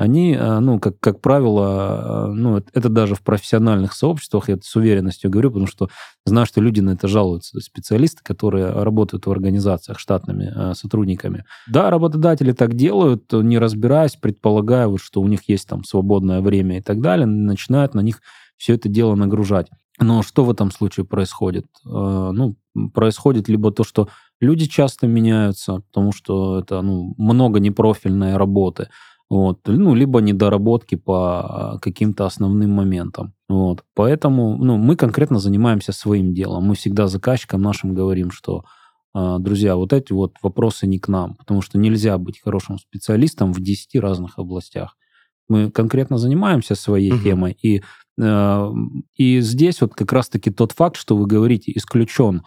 они, 0.00 0.32
э, 0.32 0.58
ну, 0.60 0.80
как, 0.80 0.98
как 0.98 1.20
правило, 1.20 2.28
э, 2.28 2.32
ну, 2.32 2.56
это 2.56 2.88
даже 2.88 3.14
в 3.14 3.20
профессиональных 3.20 3.92
сообществах, 3.92 4.48
я 4.48 4.54
это 4.54 4.64
с 4.64 4.74
уверенностью 4.74 5.30
говорю, 5.30 5.50
потому 5.50 5.66
что 5.66 5.90
знаю, 6.24 6.46
что 6.46 6.62
люди 6.62 6.80
на 6.80 6.92
это 6.92 7.06
жалуются, 7.06 7.60
специалисты, 7.60 8.22
которые 8.24 8.70
работают 8.70 9.26
в 9.26 9.30
организациях 9.30 9.98
штатными 9.98 10.50
э, 10.56 10.74
сотрудниками. 10.74 11.44
Да, 11.68 11.90
работодатели 11.90 12.52
так 12.52 12.72
делают, 12.72 13.30
не 13.30 13.58
разбираясь, 13.58 14.16
предполагая, 14.16 14.86
вот, 14.86 15.02
что 15.02 15.20
у 15.20 15.28
них 15.28 15.40
есть 15.48 15.68
там 15.68 15.84
свободное 15.84 16.40
время 16.40 16.78
и 16.78 16.80
так 16.80 17.02
далее, 17.02 17.26
начинают 17.26 17.92
на 17.92 18.00
них 18.00 18.22
все 18.60 18.74
это 18.74 18.88
дело 18.90 19.14
нагружать. 19.14 19.68
Но 19.98 20.22
что 20.22 20.44
в 20.44 20.50
этом 20.50 20.70
случае 20.70 21.06
происходит? 21.06 21.66
Э, 21.86 22.30
ну, 22.32 22.56
происходит 22.92 23.48
либо 23.48 23.72
то, 23.72 23.84
что 23.84 24.08
люди 24.38 24.66
часто 24.66 25.06
меняются, 25.06 25.82
потому 25.90 26.12
что 26.12 26.58
это 26.58 26.82
ну, 26.82 27.14
много 27.16 27.58
непрофильной 27.58 28.36
работы, 28.36 28.88
вот, 29.30 29.60
ну, 29.66 29.94
либо 29.94 30.20
недоработки 30.20 30.96
по 30.96 31.78
каким-то 31.80 32.26
основным 32.26 32.70
моментам. 32.72 33.32
Вот. 33.48 33.84
Поэтому 33.94 34.56
ну, 34.56 34.76
мы 34.76 34.96
конкретно 34.96 35.38
занимаемся 35.38 35.92
своим 35.92 36.34
делом. 36.34 36.64
Мы 36.64 36.74
всегда 36.74 37.06
заказчикам 37.06 37.62
нашим 37.62 37.94
говорим, 37.94 38.30
что 38.30 38.64
э, 39.14 39.36
друзья, 39.38 39.76
вот 39.76 39.94
эти 39.94 40.12
вот 40.12 40.34
вопросы 40.42 40.86
не 40.86 40.98
к 40.98 41.08
нам, 41.08 41.36
потому 41.36 41.62
что 41.62 41.78
нельзя 41.78 42.18
быть 42.18 42.40
хорошим 42.40 42.78
специалистом 42.78 43.54
в 43.54 43.60
10 43.60 44.00
разных 44.00 44.38
областях. 44.38 44.96
Мы 45.48 45.70
конкретно 45.70 46.18
занимаемся 46.18 46.74
своей 46.74 47.12
угу. 47.12 47.22
темой, 47.22 47.56
и 47.62 47.78
Э, 47.78 47.82
и 48.18 49.40
здесь 49.40 49.80
вот 49.80 49.94
как 49.94 50.12
раз-таки 50.12 50.50
тот 50.50 50.72
факт, 50.72 50.96
что 50.96 51.16
вы 51.16 51.26
говорите, 51.26 51.72
исключен, 51.74 52.42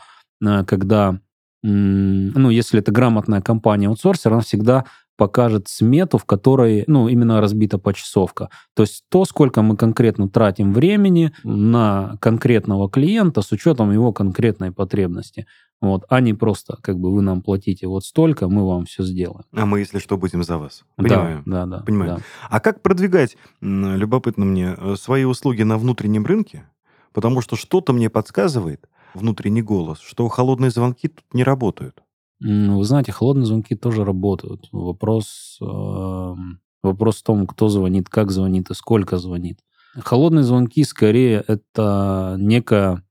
э, 0.46 0.64
когда, 0.66 1.20
ну, 1.62 2.50
если 2.50 2.80
это 2.80 2.92
грамотная 2.92 3.42
компания 3.42 3.88
аутсорсер, 3.88 4.34
она 4.34 4.42
всегда 4.42 4.86
покажет 5.16 5.68
смету, 5.68 6.18
в 6.18 6.26
которой, 6.26 6.84
ну, 6.88 7.08
именно 7.08 7.40
разбита 7.40 7.78
почасовка. 7.78 8.50
То 8.76 8.84
есть 8.84 9.04
то, 9.10 9.26
сколько 9.26 9.62
мы 9.62 9.78
конкретно 9.78 10.28
тратим 10.28 10.74
времени 10.74 11.32
на 11.44 12.18
конкретного 12.20 12.90
клиента 12.90 13.42
с 13.42 13.52
учетом 13.52 13.92
его 13.92 14.12
конкретной 14.12 14.72
потребности. 14.72 15.46
Вот, 15.84 16.06
а 16.08 16.22
не 16.22 16.34
просто, 16.34 16.78
как 16.82 16.98
бы, 16.98 17.14
вы 17.14 17.22
нам 17.22 17.42
платите 17.42 17.88
вот 17.88 18.06
столько, 18.06 18.48
мы 18.48 18.66
вам 18.66 18.86
все 18.86 19.04
сделаем. 19.04 19.44
А 19.52 19.66
мы, 19.66 19.80
если 19.80 20.00
что, 20.00 20.16
будем 20.16 20.42
за 20.42 20.58
вас. 20.58 20.86
Понимаю. 20.96 21.44
Да, 21.46 21.66
да, 21.66 21.80
да. 21.80 21.84
Понимаю. 21.84 22.16
Да. 22.16 22.24
А 22.50 22.62
как 22.62 22.82
продвигать, 22.82 23.36
любопытно 23.60 24.46
мне, 24.46 24.76
э, 24.78 24.96
свои 24.96 25.26
услуги 25.26 25.64
на 25.64 25.78
внутреннем 25.78 26.26
рынке? 26.26 26.70
Потому 27.12 27.42
что 27.42 27.58
что-то 27.58 27.92
мне 27.92 28.10
подсказывает, 28.10 28.88
внутренний 29.14 29.62
голос, 29.62 30.00
что 30.00 30.26
холодные 30.30 30.72
звонки 30.72 31.10
тут 31.10 31.26
не 31.34 31.44
работают. 31.44 32.02
Вы 32.40 32.84
знаете, 32.86 33.12
холодные 33.12 33.46
звонки 33.46 33.76
тоже 33.76 34.06
работают. 34.06 34.70
Вопрос, 34.72 35.58
э, 35.62 36.36
вопрос 36.82 37.18
в 37.18 37.24
том, 37.24 37.46
кто 37.46 37.68
звонит, 37.68 38.08
как 38.08 38.32
звонит 38.32 38.70
и 38.70 38.74
сколько 38.74 39.18
звонит. 39.18 39.60
Холодные 40.00 40.44
звонки 40.44 40.86
скорее 40.86 41.44
это 41.46 42.38
некая 42.40 43.04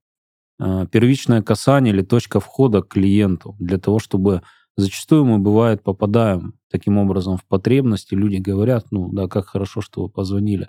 первичное 0.59 1.43
касание 1.43 1.93
или 1.93 2.03
точка 2.03 2.41
входа 2.41 2.83
к 2.83 2.88
клиенту 2.88 3.57
для 3.59 3.79
того, 3.79 3.99
чтобы 3.99 4.43
зачастую 4.77 5.25
мы, 5.25 5.38
бывает, 5.38 5.83
попадаем 5.83 6.55
таким 6.71 6.99
образом 6.99 7.37
в 7.37 7.45
потребности, 7.45 8.15
люди 8.15 8.37
говорят, 8.37 8.87
ну 8.91 9.11
да, 9.12 9.29
как 9.29 9.47
хорошо, 9.47 9.81
что 9.81 10.03
вы 10.03 10.09
позвонили. 10.09 10.69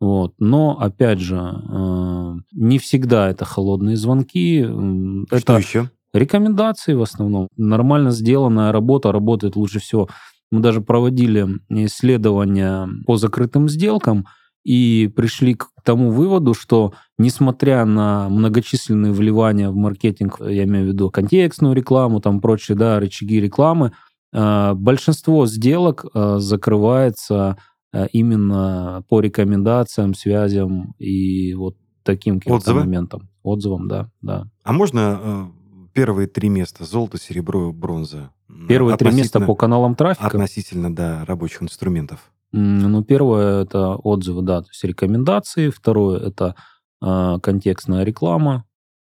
Вот. 0.00 0.34
Но, 0.38 0.78
опять 0.78 1.20
же, 1.20 1.36
э, 1.36 2.34
не 2.52 2.78
всегда 2.78 3.30
это 3.30 3.44
холодные 3.44 3.96
звонки. 3.96 4.64
Что 4.64 5.36
это 5.36 5.56
еще? 5.56 5.90
Рекомендации 6.12 6.94
в 6.94 7.02
основном. 7.02 7.48
Нормально 7.56 8.10
сделанная 8.10 8.72
работа 8.72 9.12
работает 9.12 9.56
лучше 9.56 9.80
всего. 9.80 10.08
Мы 10.50 10.60
даже 10.60 10.80
проводили 10.80 11.46
исследования 11.68 12.88
по 13.06 13.16
закрытым 13.16 13.68
сделкам– 13.68 14.26
и 14.64 15.12
пришли 15.14 15.54
к 15.54 15.68
тому 15.84 16.10
выводу, 16.10 16.54
что 16.54 16.94
несмотря 17.18 17.84
на 17.84 18.28
многочисленные 18.28 19.12
вливания 19.12 19.70
в 19.70 19.76
маркетинг, 19.76 20.40
я 20.40 20.64
имею 20.64 20.86
в 20.86 20.88
виду 20.88 21.10
контекстную 21.10 21.74
рекламу, 21.74 22.20
там 22.20 22.40
прочие, 22.40 22.76
да, 22.76 22.98
рычаги 22.98 23.40
рекламы, 23.40 23.92
э, 24.32 24.72
большинство 24.74 25.46
сделок 25.46 26.06
э, 26.12 26.36
закрывается 26.38 27.58
э, 27.92 28.06
именно 28.12 29.04
по 29.08 29.20
рекомендациям, 29.20 30.14
связям 30.14 30.94
и 30.98 31.52
вот 31.54 31.76
таким 32.02 32.40
каким-то 32.40 32.74
моментам. 32.74 33.28
Отзывам, 33.42 33.88
да, 33.88 34.10
да. 34.22 34.48
А 34.62 34.72
можно 34.72 35.52
первые 35.92 36.26
три 36.26 36.48
места 36.48 36.84
золото, 36.84 37.18
серебро, 37.18 37.72
бронза? 37.72 38.30
Первые 38.68 38.96
три 38.96 39.12
места 39.12 39.40
по 39.40 39.54
каналам 39.54 39.94
трафика? 39.94 40.26
Относительно, 40.26 40.94
да, 40.94 41.24
рабочих 41.26 41.62
инструментов. 41.62 42.32
Ну, 42.56 43.02
первое 43.02 43.64
это 43.64 43.96
отзывы, 43.96 44.42
да, 44.42 44.62
то 44.62 44.68
есть 44.68 44.84
рекомендации. 44.84 45.70
Второе 45.70 46.20
это 46.20 46.54
э, 47.02 47.38
контекстная 47.42 48.04
реклама. 48.04 48.64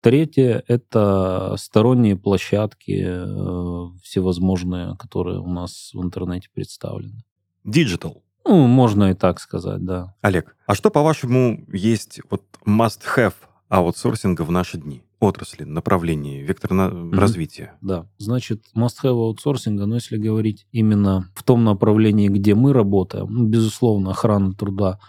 Третье 0.01 0.63
это 0.67 1.55
сторонние 1.57 2.15
площадки 2.15 3.03
э, 3.05 3.99
всевозможные, 4.01 4.95
которые 4.95 5.39
у 5.39 5.49
нас 5.49 5.91
в 5.93 6.01
интернете 6.01 6.47
представлены. 6.53 7.25
Digital. 7.65 8.21
Ну, 8.45 8.67
можно 8.67 9.11
и 9.11 9.13
так 9.13 9.41
сказать, 9.41 9.83
да. 9.83 10.15
Олег, 10.21 10.55
а 10.65 10.73
что, 10.73 10.89
по-вашему, 10.89 11.65
есть 11.73 12.21
вот 12.29 12.43
must-have 12.65 13.33
аутсорсинга 13.67 14.43
в 14.43 14.51
наши 14.51 14.77
дни? 14.77 15.03
Отрасли, 15.19 15.63
направлении, 15.63 16.41
вектор 16.41 16.73
на... 16.73 16.87
mm-hmm. 16.87 17.15
развития. 17.15 17.73
Да, 17.81 18.07
значит, 18.17 18.63
must-have 18.75 19.09
аутсорсинга, 19.09 19.85
но 19.85 19.95
если 19.95 20.17
говорить 20.17 20.67
именно 20.71 21.29
в 21.35 21.43
том 21.43 21.63
направлении, 21.63 22.27
где 22.27 22.55
мы 22.55 22.73
работаем, 22.73 23.27
ну, 23.29 23.45
безусловно, 23.45 24.11
охрана 24.11 24.53
труда, 24.53 24.99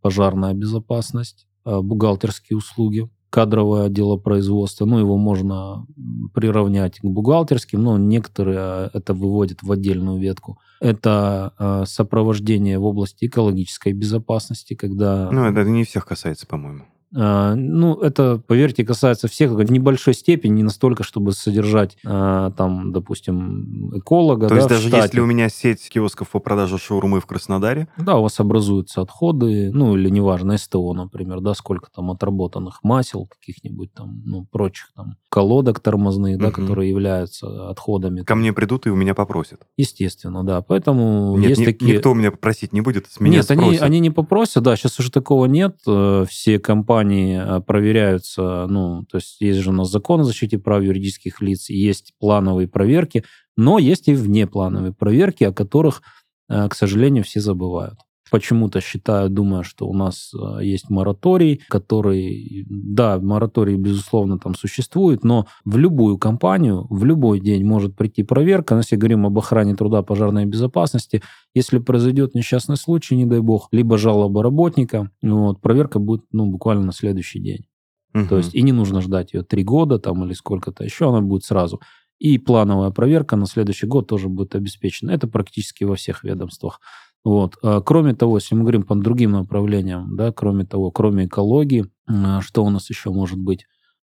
пожарная 0.00 0.54
безопасность, 0.54 1.46
а, 1.64 1.82
бухгалтерские 1.82 2.56
услуги, 2.56 3.08
кадровое 3.30 3.88
дело 3.88 4.16
производства, 4.16 4.86
ну, 4.86 4.98
его 4.98 5.16
можно 5.16 5.86
приравнять 6.32 7.00
к 7.00 7.04
бухгалтерским, 7.04 7.82
но 7.82 7.98
некоторые 7.98 8.58
а, 8.58 8.90
это 8.94 9.14
выводят 9.14 9.62
в 9.62 9.72
отдельную 9.72 10.18
ветку. 10.18 10.58
Это 10.78 11.54
э, 11.58 11.84
сопровождение 11.86 12.78
в 12.78 12.84
области 12.84 13.24
экологической 13.24 13.94
безопасности, 13.94 14.74
когда... 14.74 15.30
Ну, 15.30 15.44
это 15.46 15.64
не 15.64 15.84
всех 15.84 16.04
касается, 16.04 16.46
по-моему. 16.46 16.84
Э, 17.14 17.54
ну, 17.54 17.94
это, 18.00 18.38
поверьте, 18.46 18.84
касается 18.84 19.28
всех 19.28 19.52
в 19.52 19.62
небольшой 19.70 20.14
степени, 20.14 20.52
не 20.56 20.62
настолько, 20.62 21.02
чтобы 21.02 21.32
содержать, 21.32 21.96
э, 22.04 22.50
там, 22.56 22.92
допустим, 22.92 23.96
эколога. 23.96 24.48
То 24.48 24.54
да, 24.54 24.56
есть 24.56 24.68
даже 24.68 24.88
штате. 24.88 25.04
если 25.04 25.20
у 25.20 25.26
меня 25.26 25.48
сеть 25.48 25.88
киосков 25.88 26.30
по 26.30 26.40
продаже 26.40 26.78
шаурмы 26.78 27.20
в 27.20 27.26
Краснодаре, 27.26 27.88
Да, 27.96 28.16
у 28.16 28.22
вас 28.22 28.40
образуются 28.40 29.02
отходы, 29.02 29.70
ну, 29.72 29.96
или 29.96 30.08
неважно, 30.10 30.56
СТО, 30.58 30.92
например, 30.94 31.40
да, 31.40 31.54
сколько 31.54 31.90
там 31.94 32.10
отработанных 32.10 32.80
масел, 32.82 33.26
каких-нибудь 33.26 33.92
там, 33.94 34.22
ну, 34.24 34.44
прочих 34.50 34.88
там 34.96 35.16
колодок 35.28 35.80
тормозных, 35.80 36.38
да, 36.38 36.50
которые 36.50 36.88
являются 36.90 37.70
отходами. 37.70 38.22
ко 38.22 38.34
мне 38.34 38.52
придут 38.52 38.86
и 38.86 38.90
у 38.90 38.96
меня 38.96 39.14
попросят. 39.14 39.60
Естественно, 39.76 40.44
да. 40.44 40.60
Поэтому 40.62 41.36
Нет, 41.36 41.50
есть 41.50 41.60
ни- 41.60 41.64
такие... 41.66 41.94
никто 41.96 42.10
у 42.10 42.14
меня 42.14 42.30
попросить 42.30 42.72
не 42.72 42.80
будет, 42.80 43.06
с 43.10 43.20
меня 43.20 43.38
нет, 43.38 43.50
они, 43.50 43.60
спросят. 43.62 43.82
они 43.82 44.00
не 44.00 44.10
попросят, 44.10 44.62
да, 44.64 44.76
сейчас 44.76 44.98
уже 44.98 45.10
такого 45.12 45.44
нет. 45.46 45.76
Э, 45.86 46.24
Все 46.28 46.58
компании 46.58 46.95
э, 47.04 47.60
проверяются, 47.60 48.66
ну, 48.68 49.04
то 49.04 49.18
есть 49.18 49.40
есть 49.40 49.60
же 49.60 49.70
у 49.70 49.72
нас 49.72 49.90
закон 49.90 50.20
о 50.20 50.24
защите 50.24 50.58
прав 50.58 50.82
юридических 50.82 51.40
лиц, 51.40 51.68
есть 51.68 52.12
плановые 52.18 52.68
проверки, 52.68 53.24
но 53.56 53.78
есть 53.78 54.08
и 54.08 54.14
внеплановые 54.14 54.92
проверки, 54.92 55.44
о 55.44 55.52
которых, 55.52 56.02
э, 56.48 56.68
к 56.68 56.74
сожалению, 56.74 57.24
все 57.24 57.40
забывают. 57.40 57.98
Почему-то 58.30 58.80
считаю, 58.80 59.30
думаю, 59.30 59.62
что 59.62 59.86
у 59.86 59.94
нас 59.94 60.32
э, 60.34 60.64
есть 60.64 60.90
мораторий, 60.90 61.60
который, 61.68 62.66
да, 62.68 63.20
мораторий, 63.20 63.76
безусловно, 63.76 64.38
там 64.38 64.54
существует, 64.56 65.22
но 65.22 65.46
в 65.64 65.76
любую 65.76 66.18
компанию 66.18 66.86
в 66.90 67.04
любой 67.04 67.38
день 67.38 67.64
может 67.64 67.94
прийти 67.94 68.24
проверка. 68.24 68.74
Но 68.74 68.80
Если 68.80 68.96
говорим 68.96 69.26
об 69.26 69.38
охране 69.38 69.76
труда, 69.76 70.02
пожарной 70.02 70.44
безопасности, 70.44 71.22
если 71.54 71.78
произойдет 71.78 72.34
несчастный 72.34 72.76
случай, 72.76 73.16
не 73.16 73.26
дай 73.26 73.40
бог, 73.40 73.68
либо 73.70 73.96
жалоба 73.96 74.42
работника, 74.42 75.10
вот, 75.22 75.60
проверка 75.60 76.00
будет 76.00 76.24
ну, 76.32 76.46
буквально 76.46 76.86
на 76.86 76.92
следующий 76.92 77.40
день. 77.40 77.66
Мгм. 78.12 78.28
То 78.28 78.38
есть 78.38 78.54
и 78.54 78.62
не 78.62 78.72
нужно 78.72 79.00
ждать 79.02 79.34
ее 79.34 79.42
три 79.42 79.62
года 79.62 79.98
там 79.98 80.24
или 80.24 80.32
сколько-то 80.32 80.82
еще, 80.84 81.10
она 81.10 81.20
будет 81.20 81.44
сразу. 81.44 81.80
И 82.18 82.38
плановая 82.38 82.90
проверка 82.90 83.36
на 83.36 83.46
следующий 83.46 83.86
год 83.86 84.08
тоже 84.08 84.28
будет 84.28 84.54
обеспечена. 84.54 85.10
Это 85.10 85.28
практически 85.28 85.84
во 85.84 85.96
всех 85.96 86.24
ведомствах. 86.24 86.80
Вот. 87.26 87.56
А 87.60 87.80
Кроме 87.80 88.14
того, 88.14 88.36
если 88.36 88.54
мы 88.54 88.60
говорим 88.60 88.84
по 88.84 88.94
другим 88.94 89.32
направлениям, 89.32 90.14
да, 90.16 90.30
кроме 90.30 90.64
того, 90.64 90.92
кроме 90.92 91.24
экологии, 91.26 91.86
м, 92.08 92.40
что 92.40 92.64
у 92.64 92.70
нас 92.70 92.88
еще 92.88 93.10
может 93.10 93.36
быть? 93.36 93.66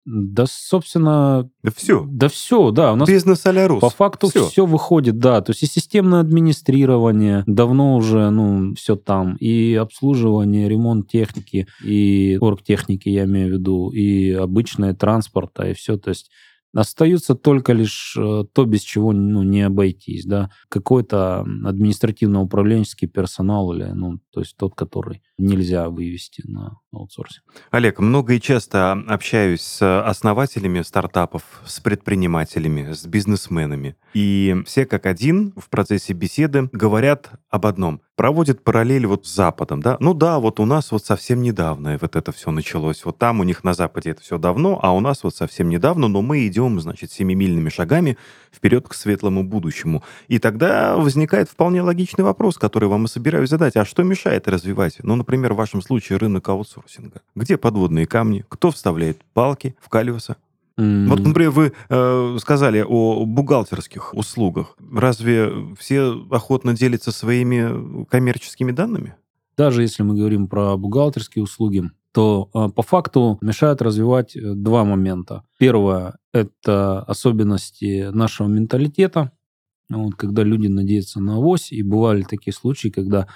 Да, 0.03 0.45
собственно, 0.45 1.49
Да 1.63 1.71
все. 1.73 2.05
да 2.09 2.27
все, 2.27 2.71
да. 2.71 2.91
У 2.91 2.95
нас 2.97 3.07
Бизнес 3.07 3.45
а 3.45 3.79
по 3.79 3.89
факту 3.89 4.27
Всё. 4.27 4.47
все. 4.47 4.65
выходит, 4.65 5.19
да. 5.19 5.39
То 5.41 5.51
есть 5.51 5.63
и 5.63 5.67
системное 5.67 6.19
администрирование 6.19 7.43
давно 7.47 7.95
уже, 7.95 8.29
ну, 8.29 8.73
все 8.75 8.97
там. 8.97 9.37
И 9.37 9.75
обслуживание, 9.75 10.67
ремонт 10.67 11.07
техники, 11.09 11.67
и 11.85 12.37
оргтехники, 12.41 13.07
я 13.07 13.23
имею 13.23 13.47
в 13.49 13.51
виду, 13.53 13.89
и 13.89 14.31
обычное 14.31 14.93
транспорта, 14.93 15.69
и 15.69 15.73
все. 15.73 15.97
То 15.97 16.09
есть 16.09 16.29
остаются 16.73 17.35
только 17.35 17.73
лишь 17.73 18.15
э, 18.17 18.43
то, 18.53 18.65
без 18.65 18.81
чего 18.81 19.11
ну, 19.11 19.43
не 19.43 19.61
обойтись, 19.61 20.25
да. 20.25 20.51
Какой-то 20.69 21.45
административно-управленческий 21.65 23.07
персонал 23.07 23.73
или, 23.73 23.85
ну, 23.85 24.19
то 24.31 24.41
есть 24.41 24.55
тот, 24.57 24.75
который 24.75 25.21
нельзя 25.37 25.89
вывести 25.89 26.43
на 26.45 26.79
аутсорсинг. 26.91 27.43
Олег, 27.71 27.99
много 27.99 28.33
и 28.33 28.41
часто 28.41 28.91
общаюсь 28.91 29.61
с 29.61 30.01
основателями 30.01 30.81
стартапов, 30.81 31.43
с 31.65 31.79
предпринимателями, 31.79 32.93
с 32.93 33.05
бизнесменами. 33.05 33.95
И 34.13 34.55
все 34.65 34.85
как 34.85 35.05
один 35.05 35.53
в 35.57 35.69
процессе 35.69 36.13
беседы 36.13 36.69
говорят 36.71 37.31
об 37.49 37.65
одном. 37.65 38.01
Проводят 38.17 38.63
параллель 38.63 39.05
вот 39.05 39.27
с 39.27 39.35
Западом, 39.35 39.79
да? 39.79 39.95
Ну 39.99 40.15
да, 40.15 40.39
вот 40.39 40.59
у 40.59 40.65
нас 40.65 40.91
вот 40.91 41.05
совсем 41.05 41.43
недавно 41.43 41.99
вот 42.01 42.15
это 42.15 42.31
все 42.31 42.49
началось. 42.49 43.05
Вот 43.05 43.19
там 43.19 43.39
у 43.39 43.43
них 43.43 43.63
на 43.63 43.75
Западе 43.75 44.09
это 44.09 44.23
все 44.23 44.39
давно, 44.39 44.79
а 44.81 44.91
у 44.95 44.99
нас 44.99 45.21
вот 45.21 45.35
совсем 45.35 45.69
недавно, 45.69 46.07
но 46.07 46.23
мы 46.23 46.47
идем, 46.47 46.79
значит, 46.79 47.11
семимильными 47.11 47.69
шагами 47.69 48.17
вперед 48.51 48.87
к 48.87 48.95
светлому 48.95 49.43
будущему. 49.43 50.03
И 50.29 50.39
тогда 50.39 50.97
возникает 50.97 51.47
вполне 51.47 51.83
логичный 51.83 52.23
вопрос, 52.23 52.57
который 52.57 52.89
вам 52.89 53.05
и 53.05 53.07
собираюсь 53.07 53.51
задать. 53.51 53.75
А 53.75 53.85
что 53.85 54.01
мешает 54.01 54.47
развивать? 54.47 54.95
Ну, 55.03 55.15
например, 55.15 55.53
в 55.53 55.57
вашем 55.57 55.83
случае 55.83 56.17
рынок 56.17 56.49
аутсорсинга. 56.49 57.21
Где 57.35 57.55
подводные 57.55 58.07
камни? 58.07 58.43
Кто 58.49 58.71
вставляет 58.71 59.21
палки 59.35 59.75
в 59.79 59.89
колеса? 59.89 60.37
М, 60.77 61.07
Вот, 61.09 61.19
например, 61.19 61.51
вы 61.51 61.73
э, 61.89 62.37
сказали 62.39 62.85
о 62.87 63.25
бухгалтерских 63.25 64.13
услугах. 64.13 64.75
Разве 64.93 65.51
все 65.77 66.13
охотно 66.29 66.75
делятся 66.75 67.11
своими 67.11 68.05
коммерческими 68.05 68.71
данными? 68.71 69.15
даже 69.57 69.81
если 69.81 70.03
мы 70.03 70.15
говорим 70.15 70.47
про 70.47 70.77
бухгалтерские 70.77 71.43
услуги, 71.43 71.89
то 72.13 72.49
э, 72.53 72.69
по 72.69 72.83
факту 72.83 73.37
мешают 73.41 73.81
развивать 73.81 74.35
э, 74.35 74.53
два 74.53 74.85
момента. 74.85 75.43
Первое– 75.57 76.17
это 76.31 77.01
особенности 77.01 78.09
нашего 78.11 78.47
менталитета, 78.47 79.31
вот, 79.89 80.15
когда 80.15 80.43
люди 80.43 80.67
надеются 80.67 81.19
на 81.19 81.37
авось, 81.37 81.71
и 81.71 81.81
бывали 81.81 82.21
такие 82.21 82.53
случаи, 82.53 82.89
когда 82.89 83.27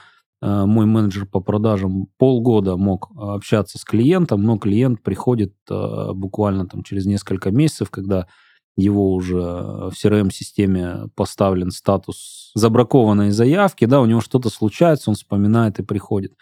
мой 0.41 0.86
менеджер 0.86 1.25
по 1.25 1.39
продажам 1.39 2.08
полгода 2.17 2.75
мог 2.75 3.12
общаться 3.15 3.77
с 3.77 3.84
клиентом, 3.84 4.43
но 4.43 4.58
клиент 4.58 5.04
приходит 5.04 5.54
э, 5.69 6.13
буквально 6.13 6.67
там 6.67 6.84
через 6.84 7.06
несколько 7.06 7.51
месяцев, 7.51 7.91
когда 7.91 8.27
его 8.75 9.13
уже 9.13 9.38
в 9.39 9.91
CRM-системе 9.91 11.10
поставлен 11.15 11.71
статус 11.71 12.51
забракованной 12.56 13.32
заявки, 13.32 13.86
да, 13.86 14.01
у 14.01 14.06
него 14.06 14.21
что-то 14.21 14.49
случается, 14.49 15.10
он 15.10 15.15
вспоминает 15.15 15.80
и 15.80 15.84
приходит. 15.84 16.34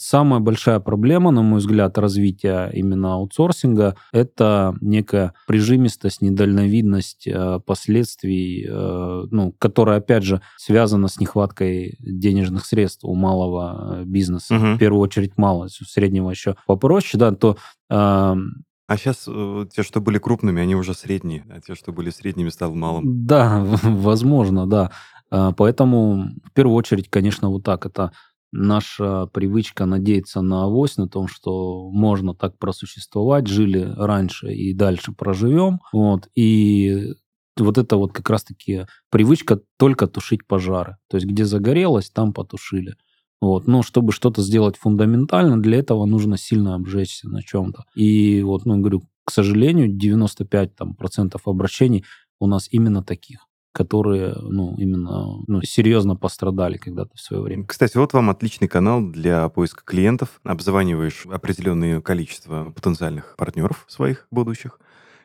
Самая 0.00 0.38
большая 0.38 0.78
проблема, 0.78 1.32
на 1.32 1.42
мой 1.42 1.58
взгляд, 1.58 1.98
развития 1.98 2.70
именно 2.72 3.14
аутсорсинга– 3.14 3.96
это 4.12 4.76
некая 4.80 5.34
прижимистость, 5.48 6.22
недальновидность 6.22 7.26
э, 7.26 7.58
последствий, 7.66 8.64
э, 8.64 9.24
ну, 9.32 9.52
которая, 9.58 9.98
опять 9.98 10.22
же, 10.22 10.40
связана 10.56 11.08
с 11.08 11.18
нехваткой 11.18 11.96
денежных 11.98 12.64
средств 12.64 13.02
у 13.02 13.16
малого 13.16 14.02
э, 14.02 14.04
бизнеса. 14.04 14.54
Мгм. 14.54 14.76
В 14.76 14.78
первую 14.78 15.02
очередь 15.02 15.36
малого, 15.36 15.64
у 15.64 15.84
среднего 15.84 16.30
еще 16.30 16.54
попроще, 16.68 17.18
да, 17.18 17.32
то 17.32 17.56
э, 17.90 17.94
А 17.96 18.96
сейчас 18.96 19.28
те, 19.74 19.82
что 19.82 20.00
были 20.00 20.18
крупными, 20.18 20.62
они 20.62 20.76
уже 20.76 20.94
средние, 20.94 21.44
а 21.50 21.60
те, 21.60 21.74
что 21.74 21.90
были 21.90 22.10
средними, 22.10 22.50
стал 22.50 22.72
малым. 22.72 23.26
Да, 23.26 23.66
возможно, 23.82 24.68
да. 24.68 24.92
А, 25.30 25.52
Поэтому 25.52 26.30
в 26.44 26.52
первую 26.52 26.76
очередь, 26.76 27.08
конечно, 27.10 27.50
вот 27.50 27.64
так. 27.64 27.86
Это 27.86 28.12
наша 28.52 29.26
привычка 29.26 29.86
надеяться 29.86 30.40
на 30.40 30.64
авось, 30.64 30.96
на 30.96 31.08
том, 31.08 31.28
что 31.28 31.90
можно 31.90 32.34
так 32.34 32.58
просуществовать, 32.58 33.46
жили 33.46 33.92
раньше 33.96 34.52
и 34.52 34.72
дальше 34.74 35.12
проживем. 35.12 35.80
Вот. 35.92 36.28
И 36.34 37.14
вот 37.58 37.78
это 37.78 37.96
вот 37.96 38.12
как 38.12 38.30
раз-таки 38.30 38.86
привычка 39.10 39.60
только 39.78 40.06
тушить 40.06 40.46
пожары. 40.46 40.96
То 41.08 41.16
есть 41.16 41.26
где 41.26 41.44
загорелось, 41.44 42.10
там 42.10 42.32
потушили. 42.32 42.94
Вот. 43.40 43.66
Но 43.66 43.82
чтобы 43.82 44.12
что-то 44.12 44.42
сделать 44.42 44.76
фундаментально, 44.76 45.60
для 45.60 45.78
этого 45.78 46.06
нужно 46.06 46.36
сильно 46.36 46.74
обжечься 46.74 47.28
на 47.28 47.42
чем-то. 47.42 47.84
И 47.94 48.42
вот, 48.42 48.64
ну, 48.64 48.78
говорю, 48.78 49.02
к 49.24 49.30
сожалению, 49.30 49.88
95 49.88 50.74
там, 50.74 50.94
процентов 50.94 51.46
обращений 51.46 52.04
у 52.40 52.46
нас 52.46 52.68
именно 52.70 53.02
таких 53.02 53.47
которые, 53.78 54.34
ну, 54.40 54.74
именно, 54.76 55.40
ну, 55.46 55.62
серьезно 55.62 56.16
пострадали 56.16 56.78
когда-то 56.78 57.12
в 57.14 57.20
свое 57.20 57.40
время. 57.44 57.64
Кстати, 57.64 57.96
вот 57.96 58.12
вам 58.12 58.28
отличный 58.28 58.66
канал 58.66 59.00
для 59.00 59.48
поиска 59.48 59.84
клиентов. 59.84 60.40
Обзваниваешь 60.42 61.26
определенное 61.30 62.00
количество 62.00 62.72
потенциальных 62.74 63.36
партнеров 63.36 63.84
своих 63.86 64.26
будущих. 64.32 64.80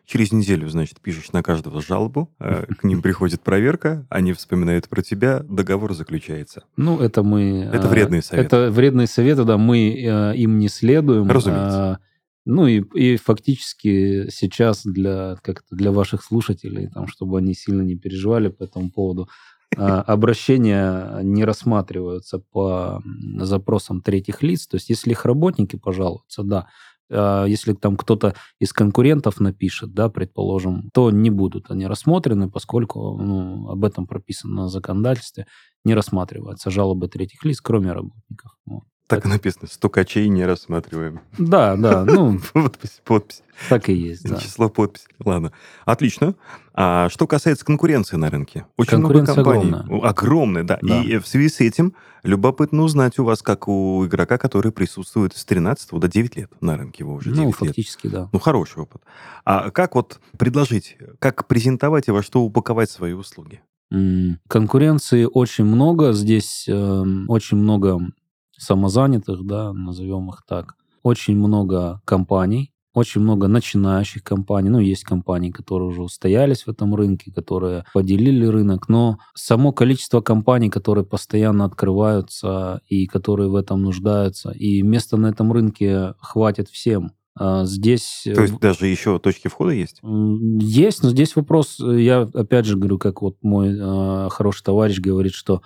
Через 0.06 0.32
неделю, 0.32 0.70
значит, 0.70 1.02
пишешь 1.02 1.32
на 1.32 1.42
каждого 1.42 1.82
жалобу, 1.82 2.30
э, 2.40 2.66
к 2.78 2.84
ним 2.84 3.02
приходит 3.08 3.42
проверка, 3.42 4.06
они 4.10 4.34
вспоминают 4.34 4.88
про 4.88 5.02
тебя, 5.02 5.40
договор 5.40 5.96
заключается. 5.96 6.64
Ну, 6.78 7.00
это 7.00 7.24
мы... 7.24 7.68
Это 7.74 7.88
э, 7.88 7.90
вредные 7.90 8.22
советы. 8.22 8.46
Это 8.46 8.70
вредные 8.70 9.08
советы, 9.08 9.46
да, 9.46 9.58
мы 9.58 9.96
э, 9.96 10.36
им 10.36 10.60
не 10.60 10.68
следуем. 10.68 11.28
Разумеется. 11.28 12.00
Ну 12.46 12.68
и, 12.68 12.82
и 12.94 13.18
фактически 13.18 14.30
сейчас 14.30 14.84
для, 14.84 15.38
как 15.42 15.64
для 15.72 15.92
ваших 15.92 16.24
слушателей, 16.24 16.90
там, 16.90 17.08
чтобы 17.08 17.38
они 17.38 17.54
сильно 17.54 17.82
не 17.82 17.96
переживали 17.96 18.50
по 18.50 18.64
этому 18.64 18.92
поводу, 18.92 19.30
э, 19.78 19.82
обращения 19.82 21.22
не 21.24 21.46
рассматриваются 21.46 22.40
по 22.40 23.02
запросам 23.40 24.02
третьих 24.02 24.44
лиц. 24.44 24.68
То 24.68 24.76
есть 24.76 24.90
если 24.90 25.12
их 25.12 25.26
работники 25.26 25.78
пожалуются, 25.78 26.44
да, 26.44 26.68
А 27.10 27.46
если 27.46 27.74
там 27.74 27.96
кто-то 27.98 28.34
из 28.60 28.74
конкурентов 28.74 29.40
напишет, 29.40 29.94
да, 29.94 30.10
предположим, 30.10 30.90
то 30.94 31.12
не 31.12 31.30
будут 31.30 31.70
они 31.72 31.88
рассмотрены, 31.88 32.50
поскольку 32.50 33.18
ну, 33.22 33.70
об 33.70 33.86
этом 33.86 34.08
прописано 34.08 34.64
на 34.64 34.68
законодательстве, 34.70 35.46
не 35.86 35.94
рассматриваются 35.96 36.72
жалобы 36.72 37.08
третьих 37.10 37.46
лиц, 37.46 37.62
кроме 37.62 37.92
работников. 37.94 38.58
Вот. 38.66 38.84
Так 39.08 39.26
и 39.26 39.28
написано, 39.28 39.68
стукачей 39.68 40.28
не 40.30 40.46
рассматриваем. 40.46 41.20
Да, 41.38 41.76
да, 41.76 42.06
ну, 42.06 42.40
Подпись, 42.54 43.02
подпись. 43.04 43.44
так 43.70 43.90
и 43.90 43.94
есть, 43.94 44.24
да. 44.24 44.38
Число 44.38 44.70
подписей. 44.70 45.08
Ладно. 45.24 45.52
Отлично. 45.86 46.36
А 46.74 47.10
что 47.10 47.28
касается 47.28 47.66
конкуренции 47.66 48.16
на 48.16 48.30
рынке? 48.30 48.66
Очень 48.78 49.00
много 49.00 49.26
компаний. 49.26 49.70
огромная. 49.74 50.10
Огромная, 50.10 50.64
да. 50.64 50.80
Да. 50.82 51.04
И 51.04 51.18
в 51.18 51.28
связи 51.28 51.50
с 51.50 51.60
этим 51.60 51.94
любопытно 52.24 52.82
узнать 52.84 53.20
у 53.20 53.26
вас, 53.26 53.42
как 53.42 53.68
у 53.68 54.06
игрока, 54.06 54.38
который 54.38 54.72
присутствует 54.72 55.36
с 55.36 55.44
13 55.44 55.92
до 55.92 56.08
9 56.08 56.38
лет 56.38 56.52
на 56.62 56.78
рынке, 56.78 57.04
его 57.04 57.14
уже 57.16 57.32
9 57.32 57.38
Ну, 57.40 57.46
лет. 57.48 57.56
фактически, 57.56 58.08
да. 58.08 58.30
Ну, 58.32 58.40
хороший 58.40 58.84
опыт. 58.84 59.02
А 59.44 59.70
как 59.70 59.96
вот 59.96 60.22
предложить, 60.40 60.98
как 61.20 61.46
презентовать 61.48 62.08
и 62.08 62.12
во 62.12 62.24
что 62.24 62.42
упаковать 62.42 62.90
свои 62.90 63.12
услуги? 63.12 63.62
Конкуренции 64.48 65.28
очень 65.32 65.66
много. 65.66 66.14
Здесь 66.14 66.66
эм, 66.68 67.26
очень 67.30 67.58
много 67.58 68.00
самозанятых, 68.58 69.46
да, 69.46 69.74
назовем 69.74 70.30
их 70.30 70.44
так. 70.48 70.76
Очень 71.02 71.38
много 71.38 72.02
компаний, 72.06 72.74
очень 72.94 73.22
много 73.22 73.48
начинающих 73.48 74.24
компаний. 74.24 74.70
Ну, 74.70 74.80
есть 74.80 75.04
компании, 75.04 75.52
которые 75.52 75.90
уже 75.90 76.04
устоялись 76.04 76.64
в 76.64 76.70
этом 76.70 76.94
рынке, 76.94 77.32
которые 77.32 77.86
поделили 77.94 78.46
рынок. 78.46 78.88
Но 78.88 79.18
само 79.34 79.72
количество 79.72 80.22
компаний, 80.22 80.70
которые 80.70 81.06
постоянно 81.06 81.66
открываются 81.66 82.82
и 82.88 83.08
которые 83.08 83.50
в 83.50 83.56
этом 83.56 83.82
нуждаются, 83.82 84.52
и 84.52 84.82
места 84.84 85.18
на 85.18 85.28
этом 85.28 85.52
рынке 85.52 86.14
хватит 86.20 86.70
всем. 86.70 87.12
А 87.36 87.66
Здесь 87.66 88.22
То 88.26 88.44
есть 88.44 88.60
даже 88.60 88.86
еще 88.86 89.18
точки 89.18 89.48
входа 89.48 89.72
есть? 89.72 90.02
Есть, 90.04 91.02
но 91.02 91.10
здесь 91.10 91.36
вопрос, 91.36 91.80
э, 91.80 92.00
я 92.00 92.22
опять 92.22 92.66
же 92.66 92.78
говорю, 92.78 93.00
как 93.00 93.24
вот 93.24 93.38
мой 93.42 93.76
э, 93.76 94.30
хороший 94.30 94.64
товарищ 94.64 95.00
говорит, 95.00 95.34
что 95.34 95.64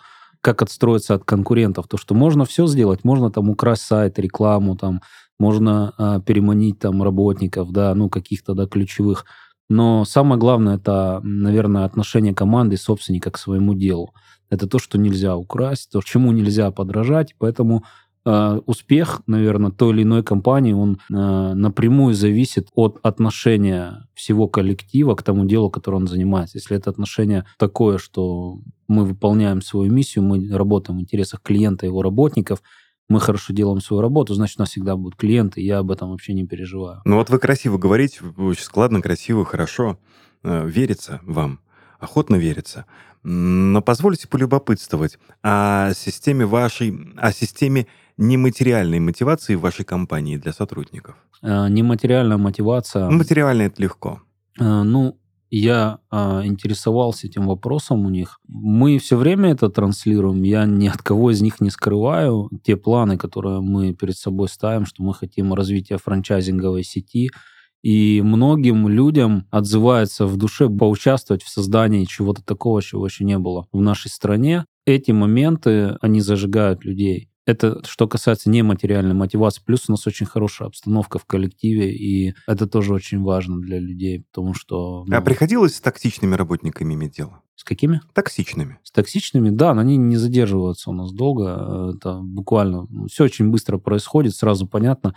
как 0.48 0.62
отстроиться 0.62 1.14
от 1.16 1.26
конкурентов, 1.26 1.90
то 1.90 1.98
что 1.98 2.16
можно 2.16 2.46
все 2.46 2.68
сделать, 2.68 3.04
можно 3.04 3.30
там 3.30 3.50
украсть 3.50 3.82
сайт, 3.82 4.18
рекламу, 4.18 4.78
там 4.78 5.02
можно 5.38 5.94
э, 5.98 6.22
переманить 6.26 6.80
там 6.80 7.04
работников, 7.04 7.74
да, 7.74 7.94
ну 7.94 8.10
каких-то 8.10 8.54
да 8.54 8.66
ключевых, 8.66 9.26
но 9.70 10.06
самое 10.06 10.40
главное 10.40 10.78
это, 10.78 11.20
наверное, 11.22 11.84
отношение 11.84 12.34
команды 12.34 12.76
и 12.76 12.78
собственника 12.78 13.30
к 13.30 13.38
своему 13.38 13.74
делу. 13.74 14.14
Это 14.50 14.68
то, 14.68 14.80
что 14.80 14.98
нельзя 14.98 15.36
украсть, 15.36 15.92
то, 15.92 16.02
чему 16.02 16.32
нельзя 16.32 16.72
подражать, 16.72 17.36
поэтому 17.38 17.84
успех, 18.66 19.22
наверное, 19.28 19.72
той 19.72 19.94
или 19.94 20.04
иной 20.04 20.24
компании, 20.24 20.74
он 20.74 21.00
э, 21.10 21.14
напрямую 21.14 22.14
зависит 22.14 22.68
от 22.76 23.00
отношения 23.04 24.08
всего 24.14 24.48
коллектива 24.48 25.16
к 25.16 25.24
тому 25.24 25.46
делу, 25.46 25.70
которым 25.70 26.02
он 26.02 26.08
занимается. 26.08 26.58
Если 26.58 26.76
это 26.76 26.90
отношение 26.90 27.46
такое, 27.58 27.98
что 27.98 28.60
мы 28.88 29.06
выполняем 29.06 29.62
свою 29.62 29.92
миссию, 29.92 30.24
мы 30.24 30.50
работаем 30.52 31.00
в 31.00 31.02
интересах 31.02 31.42
клиента 31.42 31.86
и 31.86 31.90
его 31.90 32.02
работников, 32.02 32.62
мы 33.10 33.20
хорошо 33.20 33.54
делаем 33.54 33.80
свою 33.80 34.02
работу, 34.02 34.34
значит, 34.34 34.58
у 34.60 34.64
нас 34.64 34.70
всегда 34.70 34.98
будут 34.98 35.16
клиенты, 35.16 35.62
я 35.62 35.80
об 35.80 35.92
этом 35.92 36.10
вообще 36.10 36.34
не 36.34 36.46
переживаю. 36.46 37.02
Ну 37.06 37.16
вот 37.16 37.30
вы 37.30 37.40
красиво 37.40 37.78
говорите, 37.78 38.20
очень 38.38 38.64
складно, 38.64 39.02
красиво, 39.02 39.46
хорошо. 39.46 39.98
Э, 40.44 40.68
Верится 40.68 41.22
вам, 41.24 41.60
охотно 42.00 42.36
верится. 42.36 42.86
Но 43.24 43.82
позвольте 43.82 44.28
полюбопытствовать 44.28 45.18
о 45.44 45.94
системе 45.94 46.46
вашей, 46.46 47.14
о 47.18 47.32
системе 47.32 47.88
нематериальной 48.18 49.00
мотивации 49.00 49.56
в 49.56 49.62
вашей 49.62 49.86
компании 49.86 50.38
для 50.38 50.54
сотрудников. 50.54 51.16
Э, 51.42 51.68
Нематериальная 51.70 52.38
мотивация... 52.38 53.10
Материально 53.10 53.64
это 53.64 53.82
легко. 53.82 54.22
Э, 54.60 54.84
Ну, 54.84 55.18
я 55.50 56.00
а, 56.10 56.46
интересовался 56.46 57.28
этим 57.28 57.48
вопросом 57.48 58.06
у 58.06 58.10
них. 58.10 58.40
Мы 58.48 58.98
все 58.98 59.16
время 59.16 59.52
это 59.52 59.70
транслируем. 59.70 60.44
Я 60.44 60.66
ни 60.66 60.88
от 60.88 61.02
кого 61.02 61.32
из 61.32 61.42
них 61.42 61.62
не 61.62 61.70
скрываю 61.70 62.50
те 62.64 62.76
планы, 62.76 63.18
которые 63.18 63.62
мы 63.62 63.94
перед 63.94 64.18
собой 64.18 64.50
ставим, 64.50 64.86
что 64.86 65.04
мы 65.04 65.14
хотим 65.14 65.54
развития 65.54 65.98
франчайзинговой 65.98 66.84
сети. 66.84 67.32
И 67.88 68.22
многим 68.22 68.90
людям 68.90 69.48
отзывается 69.50 70.26
в 70.26 70.36
душе 70.36 70.68
поучаствовать 70.68 71.42
в 71.42 71.48
создании 71.48 72.04
чего-то 72.04 72.44
такого, 72.44 72.82
чего 72.82 73.06
еще 73.06 73.24
не 73.24 73.40
было 73.40 73.66
в 73.72 73.80
нашей 73.80 74.12
стране. 74.12 74.66
Эти 74.86 75.12
моменты, 75.12 75.96
они 76.02 76.20
зажигают 76.20 76.84
людей. 76.84 77.30
Это 77.46 77.82
что 77.88 78.10
касается 78.10 78.50
нематериальной 78.50 79.14
мотивации. 79.14 79.62
Плюс 79.66 79.86
у 79.88 79.94
нас 79.94 80.06
очень 80.06 80.26
хорошая 80.26 80.68
обстановка 80.68 81.18
в 81.18 81.24
коллективе, 81.24 81.96
и 81.96 82.34
это 82.46 82.68
тоже 82.68 82.94
очень 82.94 83.22
важно 83.22 83.62
для 83.62 83.80
людей, 83.80 84.26
потому 84.34 84.54
что... 84.54 85.06
А 85.10 85.20
ну, 85.20 85.24
приходилось 85.24 85.76
с 85.76 85.80
токсичными 85.80 86.36
работниками 86.36 86.94
иметь 86.94 87.14
дело? 87.14 87.42
С 87.56 87.64
какими? 87.64 88.02
Токсичными. 88.14 88.80
С 88.84 88.92
токсичными, 88.92 89.50
да, 89.50 89.74
но 89.74 89.80
они 89.80 89.96
не 89.96 90.18
задерживаются 90.18 90.90
у 90.90 90.94
нас 90.94 91.14
долго. 91.14 91.94
Это 91.96 92.20
буквально 92.22 92.86
все 93.10 93.24
очень 93.24 93.50
быстро 93.50 93.78
происходит, 93.78 94.36
сразу 94.36 94.68
понятно, 94.68 95.12
а, 95.12 95.16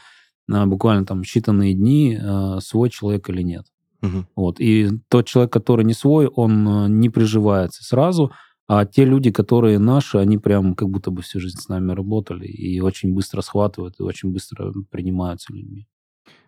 буквально 0.67 1.07
там 1.07 1.23
считанные 1.23 1.73
дни, 1.73 2.19
а, 2.21 2.61
свой 2.61 2.91
человек 2.91 3.29
или 3.31 3.43
нет. 3.43 3.67
Мгм. 4.03 4.27
Вот. 4.35 4.61
И 4.61 4.89
тот 5.09 5.27
человек, 5.27 5.53
который 5.53 5.85
не 5.85 5.93
свой, 5.93 6.27
он 6.27 6.67
э, 6.67 6.89
не 6.89 7.11
приживается 7.11 7.85
сразу, 7.85 8.33
а 8.67 8.87
те 8.87 9.05
люди, 9.05 9.31
которые 9.31 9.79
наши, 9.79 10.17
они 10.19 10.39
прям 10.39 10.75
как 10.75 10.89
будто 10.89 11.11
бы 11.11 11.23
всю 11.23 11.41
жизнь 11.41 11.59
с 11.59 11.69
нами 11.69 11.93
работали 11.93 12.47
и 12.47 12.81
очень 12.81 13.13
быстро 13.13 13.43
схватывают, 13.43 13.97
и 13.99 14.03
очень 14.03 14.33
быстро 14.33 14.73
принимаются 14.91 15.53
людьми. 15.53 15.87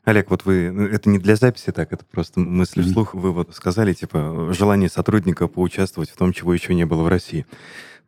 Олег, 0.05 0.31
вот 0.31 0.45
вы, 0.45 0.71
ну, 0.73 0.83
это 0.83 1.11
не 1.11 1.19
для 1.19 1.37
записи 1.37 1.73
так, 1.73 1.93
это 1.93 2.05
просто 2.05 2.41
мысли 2.41 2.81
Мгм. 2.81 2.89
вслух. 2.91 3.15
Вы 3.15 3.33
вот 3.33 3.55
сказали, 3.55 3.93
типа, 3.93 4.53
желание 4.57 4.89
сотрудника 4.89 5.47
поучаствовать 5.47 6.11
в 6.11 6.17
том, 6.17 6.33
чего 6.33 6.55
еще 6.55 6.75
не 6.75 6.87
было 6.87 7.03
в 7.03 7.09
России. 7.09 7.45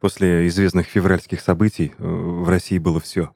После 0.00 0.48
известных 0.48 0.87
февральских 0.87 1.40
событий 1.40 1.92
э, 1.98 2.04
в 2.04 2.48
России 2.48 2.78
было 2.78 3.00
все. 3.00 3.30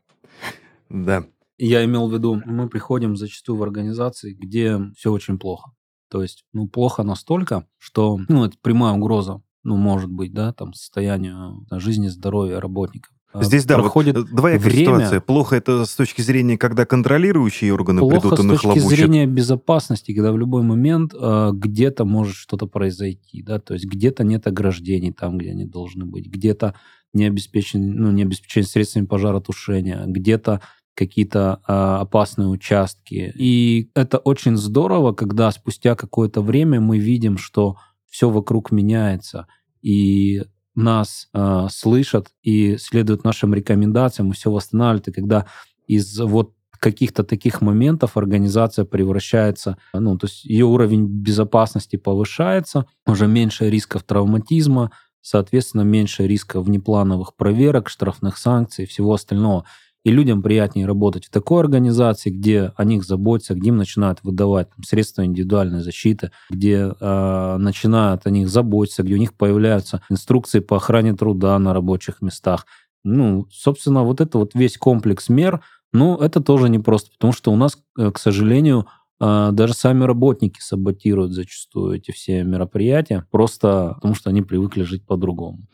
Да. 0.88 1.24
Я 1.58 1.84
имел 1.84 2.08
в 2.08 2.12
виду, 2.14 2.40
мы 2.46 2.68
приходим 2.68 3.16
зачастую 3.16 3.58
в 3.58 3.62
организации, 3.62 4.32
где 4.32 4.78
все 4.96 5.12
очень 5.12 5.38
плохо. 5.38 5.72
То 6.10 6.22
есть, 6.22 6.44
ну, 6.52 6.68
плохо 6.68 7.02
настолько, 7.02 7.66
что, 7.76 8.18
ну, 8.28 8.44
это 8.44 8.56
прямая 8.62 8.94
угроза, 8.94 9.42
ну, 9.64 9.76
может 9.76 10.10
быть, 10.10 10.32
да, 10.32 10.52
там, 10.52 10.72
состоянию 10.72 11.66
э, 11.70 11.78
жизни, 11.78 12.08
здоровья 12.08 12.60
работников. 12.60 13.12
А 13.30 13.42
Здесь, 13.42 13.66
да, 13.66 13.76
вот, 13.76 13.82
проходит 13.82 14.16
э, 14.16 14.22
двоякая 14.22 14.70
время- 14.70 14.84
ситуация. 14.84 15.20
Плохо 15.20 15.56
это 15.56 15.84
с 15.84 15.94
точки 15.94 16.22
зрения, 16.22 16.56
когда 16.56 16.86
контролирующие 16.86 17.74
органы 17.74 18.00
плохо 18.00 18.20
придут 18.20 18.32
и 18.38 18.42
с 18.42 18.46
точки 18.46 18.66
нахлобучат. 18.66 18.88
зрения 18.88 19.26
безопасности, 19.26 20.14
когда 20.14 20.32
в 20.32 20.38
любой 20.38 20.62
момент 20.62 21.12
э, 21.12 21.50
где-то 21.52 22.06
может 22.06 22.36
что-то 22.36 22.66
произойти, 22.66 23.42
да, 23.42 23.58
то 23.58 23.74
есть 23.74 23.84
где-то 23.84 24.24
нет 24.24 24.46
ограждений 24.46 25.12
там, 25.12 25.36
где 25.36 25.50
они 25.50 25.66
должны 25.66 26.06
быть, 26.06 26.26
где-то 26.26 26.74
не 27.12 27.26
обеспечен, 27.26 27.96
ну, 27.96 28.10
не 28.12 28.22
обеспечен 28.22 28.62
средствами 28.62 29.04
пожаротушения, 29.04 30.04
где-то 30.06 30.62
какие-то 30.98 31.60
а, 31.66 32.00
опасные 32.00 32.48
участки. 32.48 33.32
И 33.36 33.90
это 33.94 34.18
очень 34.18 34.56
здорово, 34.56 35.12
когда 35.12 35.50
спустя 35.52 35.94
какое-то 35.94 36.42
время 36.42 36.80
мы 36.80 36.98
видим, 36.98 37.38
что 37.38 37.76
все 38.10 38.28
вокруг 38.28 38.72
меняется, 38.72 39.46
и 39.80 40.42
нас 40.74 41.28
а, 41.32 41.68
слышат 41.68 42.28
и 42.42 42.76
следуют 42.78 43.22
нашим 43.22 43.54
рекомендациям, 43.54 44.30
и 44.30 44.34
все 44.34 44.50
восстанавливают. 44.50 45.08
И 45.08 45.12
когда 45.12 45.46
из 45.86 46.18
вот 46.18 46.52
каких-то 46.80 47.22
таких 47.22 47.60
моментов 47.60 48.16
организация 48.16 48.84
превращается, 48.84 49.78
ну, 49.92 50.18
то 50.18 50.26
есть 50.26 50.44
ее 50.44 50.64
уровень 50.64 51.06
безопасности 51.06 51.96
повышается, 51.96 52.86
уже 53.06 53.26
меньше 53.28 53.70
рисков 53.70 54.02
травматизма, 54.02 54.90
соответственно, 55.20 55.82
меньше 55.82 56.26
риска 56.26 56.60
внеплановых 56.60 57.36
проверок, 57.36 57.88
штрафных 57.88 58.36
санкций 58.36 58.84
и 58.84 58.88
всего 58.88 59.14
остального. 59.14 59.64
И 60.08 60.10
людям 60.10 60.40
приятнее 60.40 60.86
работать 60.86 61.26
в 61.26 61.30
такой 61.30 61.60
организации, 61.60 62.30
где 62.30 62.72
о 62.76 62.84
них 62.84 63.04
заботятся, 63.04 63.52
где 63.52 63.68
им 63.68 63.76
начинают 63.76 64.20
выдавать 64.22 64.70
там, 64.70 64.82
средства 64.82 65.22
индивидуальной 65.22 65.82
защиты, 65.82 66.30
где 66.48 66.94
э, 66.98 67.56
начинают 67.58 68.26
о 68.26 68.30
них 68.30 68.48
заботиться, 68.48 69.02
где 69.02 69.16
у 69.16 69.18
них 69.18 69.34
появляются 69.34 70.00
инструкции 70.08 70.60
по 70.60 70.76
охране 70.76 71.12
труда 71.12 71.58
на 71.58 71.74
рабочих 71.74 72.22
местах. 72.22 72.64
Ну, 73.04 73.48
собственно, 73.50 74.02
вот 74.02 74.22
это 74.22 74.38
вот 74.38 74.54
весь 74.54 74.78
комплекс 74.78 75.28
мер, 75.28 75.60
ну, 75.92 76.16
это 76.16 76.40
тоже 76.40 76.70
непросто, 76.70 77.10
потому 77.12 77.34
что 77.34 77.52
у 77.52 77.56
нас, 77.56 77.76
э, 77.98 78.10
к 78.10 78.18
сожалению, 78.18 78.86
э, 79.20 79.50
даже 79.52 79.74
сами 79.74 80.04
работники 80.04 80.60
саботируют 80.62 81.32
зачастую 81.32 81.98
эти 81.98 82.12
все 82.12 82.44
мероприятия, 82.44 83.26
просто 83.30 83.92
потому 83.96 84.14
что 84.14 84.30
они 84.30 84.40
привыкли 84.40 84.84
жить 84.84 85.04
по-другому. 85.04 85.66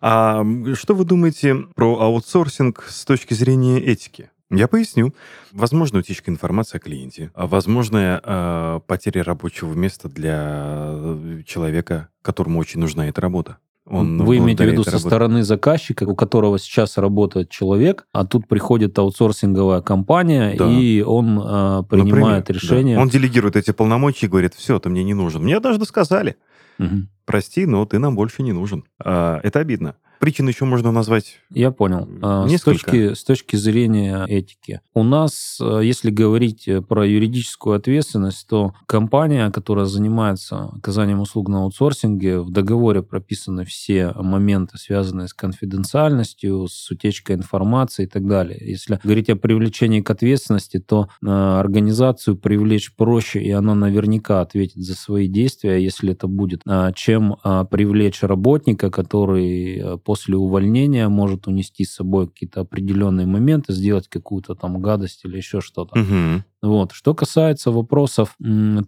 А 0.00 0.44
что 0.74 0.94
вы 0.94 1.04
думаете 1.04 1.56
про 1.74 1.98
аутсорсинг 2.00 2.84
с 2.88 3.04
точки 3.04 3.34
зрения 3.34 3.80
этики? 3.80 4.30
Я 4.50 4.66
поясню. 4.66 5.12
Возможно, 5.52 5.98
утечка 5.98 6.30
информации 6.30 6.78
о 6.78 6.80
клиенте, 6.80 7.30
а 7.34 7.46
возможная 7.46 8.20
э, 8.24 8.80
потеря 8.86 9.22
рабочего 9.22 9.74
места 9.74 10.08
для 10.08 10.86
э, 10.88 11.42
человека, 11.46 12.08
которому 12.22 12.58
очень 12.58 12.80
нужна 12.80 13.08
эта 13.08 13.20
работа. 13.20 13.58
Он 13.84 14.22
Вы 14.22 14.38
имеете 14.38 14.64
в 14.64 14.68
виду 14.70 14.84
со 14.84 14.92
работе- 14.92 15.06
стороны 15.06 15.42
заказчика, 15.42 16.04
у 16.04 16.14
которого 16.14 16.58
сейчас 16.58 16.96
работает 16.98 17.50
человек, 17.50 18.06
а 18.12 18.24
тут 18.26 18.46
приходит 18.48 18.98
аутсорсинговая 18.98 19.80
компания, 19.82 20.54
Да. 20.58 20.66
и 20.70 21.00
он 21.02 21.38
э, 21.38 21.82
принимает 21.88 22.10
Например, 22.10 22.42
да. 22.46 22.52
решение. 22.54 22.98
Он 22.98 23.08
делегирует 23.08 23.56
эти 23.56 23.72
полномочия 23.72 24.26
и 24.26 24.28
говорит, 24.30 24.54
все, 24.54 24.78
ты 24.78 24.88
мне 24.88 25.04
не 25.04 25.14
нужен. 25.14 25.42
Мне 25.42 25.58
даже 25.60 25.82
сказали, 25.84 26.36
Мгм. 26.78 27.08
прости, 27.24 27.66
но 27.66 27.84
ты 27.84 27.98
нам 27.98 28.14
больше 28.16 28.42
не 28.42 28.52
нужен. 28.52 28.84
А, 29.04 29.40
это 29.42 29.60
обидно. 29.60 29.96
Причин 30.18 30.48
еще 30.48 30.64
можно 30.64 30.90
назвать 30.90 31.38
Я 31.50 31.70
понял. 31.70 32.08
А, 32.22 32.46
С 32.46 32.50
несколько. 32.50 32.86
точки, 32.86 33.14
с 33.14 33.24
точки 33.24 33.56
зрения 33.56 34.24
этики. 34.26 34.80
У 34.94 35.02
нас, 35.02 35.58
э, 35.60 35.80
если 35.84 36.10
говорить 36.10 36.66
э, 36.66 36.82
про 36.82 37.06
юридическую 37.06 37.76
ответственность, 37.76 38.46
то 38.48 38.74
компания, 38.86 39.50
которая 39.50 39.86
занимается 39.86 40.70
оказанием 40.76 41.20
услуг 41.20 41.48
на 41.48 41.62
аутсорсинге, 41.62 42.40
в 42.40 42.50
договоре 42.50 43.02
прописаны 43.02 43.64
все 43.64 44.12
моменты, 44.14 44.76
связанные 44.78 45.28
с 45.28 45.34
конфиденциальностью, 45.34 46.66
с 46.68 46.90
утечкой 46.90 47.36
информации 47.36 48.04
и 48.04 48.08
так 48.08 48.26
далее. 48.26 48.58
Если 48.60 48.98
говорить 49.02 49.30
о 49.30 49.36
привлечении 49.36 50.00
к 50.00 50.10
ответственности, 50.10 50.78
то 50.80 51.08
э, 51.22 51.28
организацию 51.28 52.36
привлечь 52.36 52.94
проще, 52.94 53.40
и 53.40 53.50
она 53.50 53.74
наверняка 53.74 54.40
ответит 54.40 54.82
за 54.82 54.94
свои 54.94 55.28
действия, 55.28 55.82
если 55.82 56.12
это 56.12 56.26
будет, 56.26 56.62
а, 56.66 56.92
чем 56.92 57.36
а, 57.42 57.64
привлечь 57.64 58.22
работника, 58.22 58.90
который 58.90 59.98
после 60.08 60.38
увольнения 60.38 61.06
может 61.10 61.48
унести 61.48 61.84
с 61.84 61.92
собой 61.96 62.28
какие-то 62.28 62.62
определенные 62.62 63.26
моменты, 63.26 63.74
сделать 63.74 64.08
какую-то 64.08 64.54
там 64.54 64.80
гадость 64.80 65.26
или 65.26 65.36
еще 65.36 65.60
что-то. 65.60 65.98
Мгм. 65.98 66.44
Вот. 66.62 66.92
Что 66.92 67.12
касается 67.14 67.70
вопросов 67.70 68.34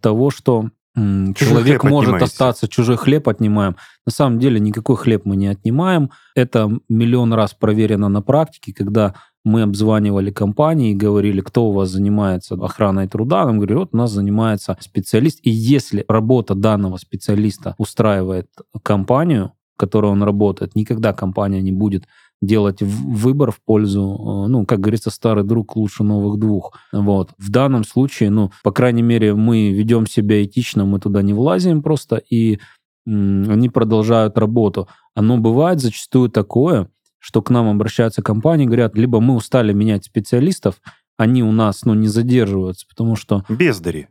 того, 0.00 0.30
что 0.30 0.70
Чужой 0.94 1.34
человек 1.34 1.82
хлеб 1.82 1.90
может 1.90 2.08
отнимаете. 2.14 2.24
остаться, 2.24 2.68
чужой 2.68 2.96
хлеб 2.96 3.28
отнимаем. 3.28 3.76
На 4.06 4.12
самом 4.12 4.38
деле 4.38 4.60
никакой 4.60 4.96
хлеб 4.96 5.26
мы 5.26 5.36
не 5.36 5.48
отнимаем. 5.48 6.10
Это 6.34 6.70
миллион 6.88 7.34
раз 7.34 7.52
проверено 7.52 8.08
на 8.08 8.22
практике, 8.22 8.72
когда 8.72 9.14
мы 9.44 9.60
обзванивали 9.60 10.30
компании 10.30 10.92
и 10.92 10.96
говорили, 10.96 11.42
кто 11.42 11.68
у 11.68 11.72
вас 11.72 11.90
занимается 11.90 12.54
охраной 12.54 13.08
труда. 13.08 13.44
Нам 13.44 13.58
говорили, 13.58 13.76
вот 13.76 13.90
у 13.92 13.96
нас 13.98 14.10
занимается 14.10 14.78
специалист. 14.80 15.38
И 15.42 15.50
если 15.50 16.02
работа 16.08 16.54
данного 16.54 16.96
специалиста 16.96 17.74
устраивает 17.76 18.48
компанию, 18.82 19.52
которой 19.80 20.12
он 20.12 20.22
работает, 20.22 20.76
никогда 20.76 21.12
компания 21.12 21.62
не 21.62 21.72
будет 21.72 22.04
делать 22.42 22.82
выбор 22.82 23.50
в 23.50 23.60
пользу, 23.60 24.00
э, 24.00 24.48
ну, 24.48 24.64
как 24.66 24.80
говорится, 24.80 25.10
старый 25.10 25.44
друг 25.44 25.76
лучше 25.76 26.04
новых 26.04 26.38
двух. 26.38 26.72
Вот. 26.92 27.30
В 27.38 27.50
данном 27.50 27.84
случае, 27.84 28.30
ну, 28.30 28.50
по 28.62 28.72
крайней 28.72 29.02
мере, 29.02 29.34
мы 29.34 29.70
ведем 29.70 30.06
себя 30.06 30.42
этично, 30.42 30.84
мы 30.84 31.00
туда 31.00 31.22
не 31.22 31.34
влазим 31.34 31.82
просто, 31.82 32.16
и 32.16 32.58
они 33.06 33.68
продолжают 33.68 34.38
работу. 34.38 34.88
Оно 35.14 35.38
бывает 35.38 35.80
зачастую 35.80 36.28
такое, 36.30 36.88
что 37.18 37.42
к 37.42 37.50
нам 37.50 37.68
обращаются 37.68 38.22
компании, 38.22 38.66
говорят, 38.66 38.96
либо 38.96 39.20
мы 39.20 39.34
устали 39.34 39.72
менять 39.72 40.04
специалистов, 40.04 40.80
они 41.18 41.42
у 41.42 41.52
нас, 41.52 41.84
ну, 41.84 41.94
не 41.94 42.08
задерживаются, 42.08 42.86
потому 42.88 43.16
что 43.16 43.44
Бездари. 43.48 44.08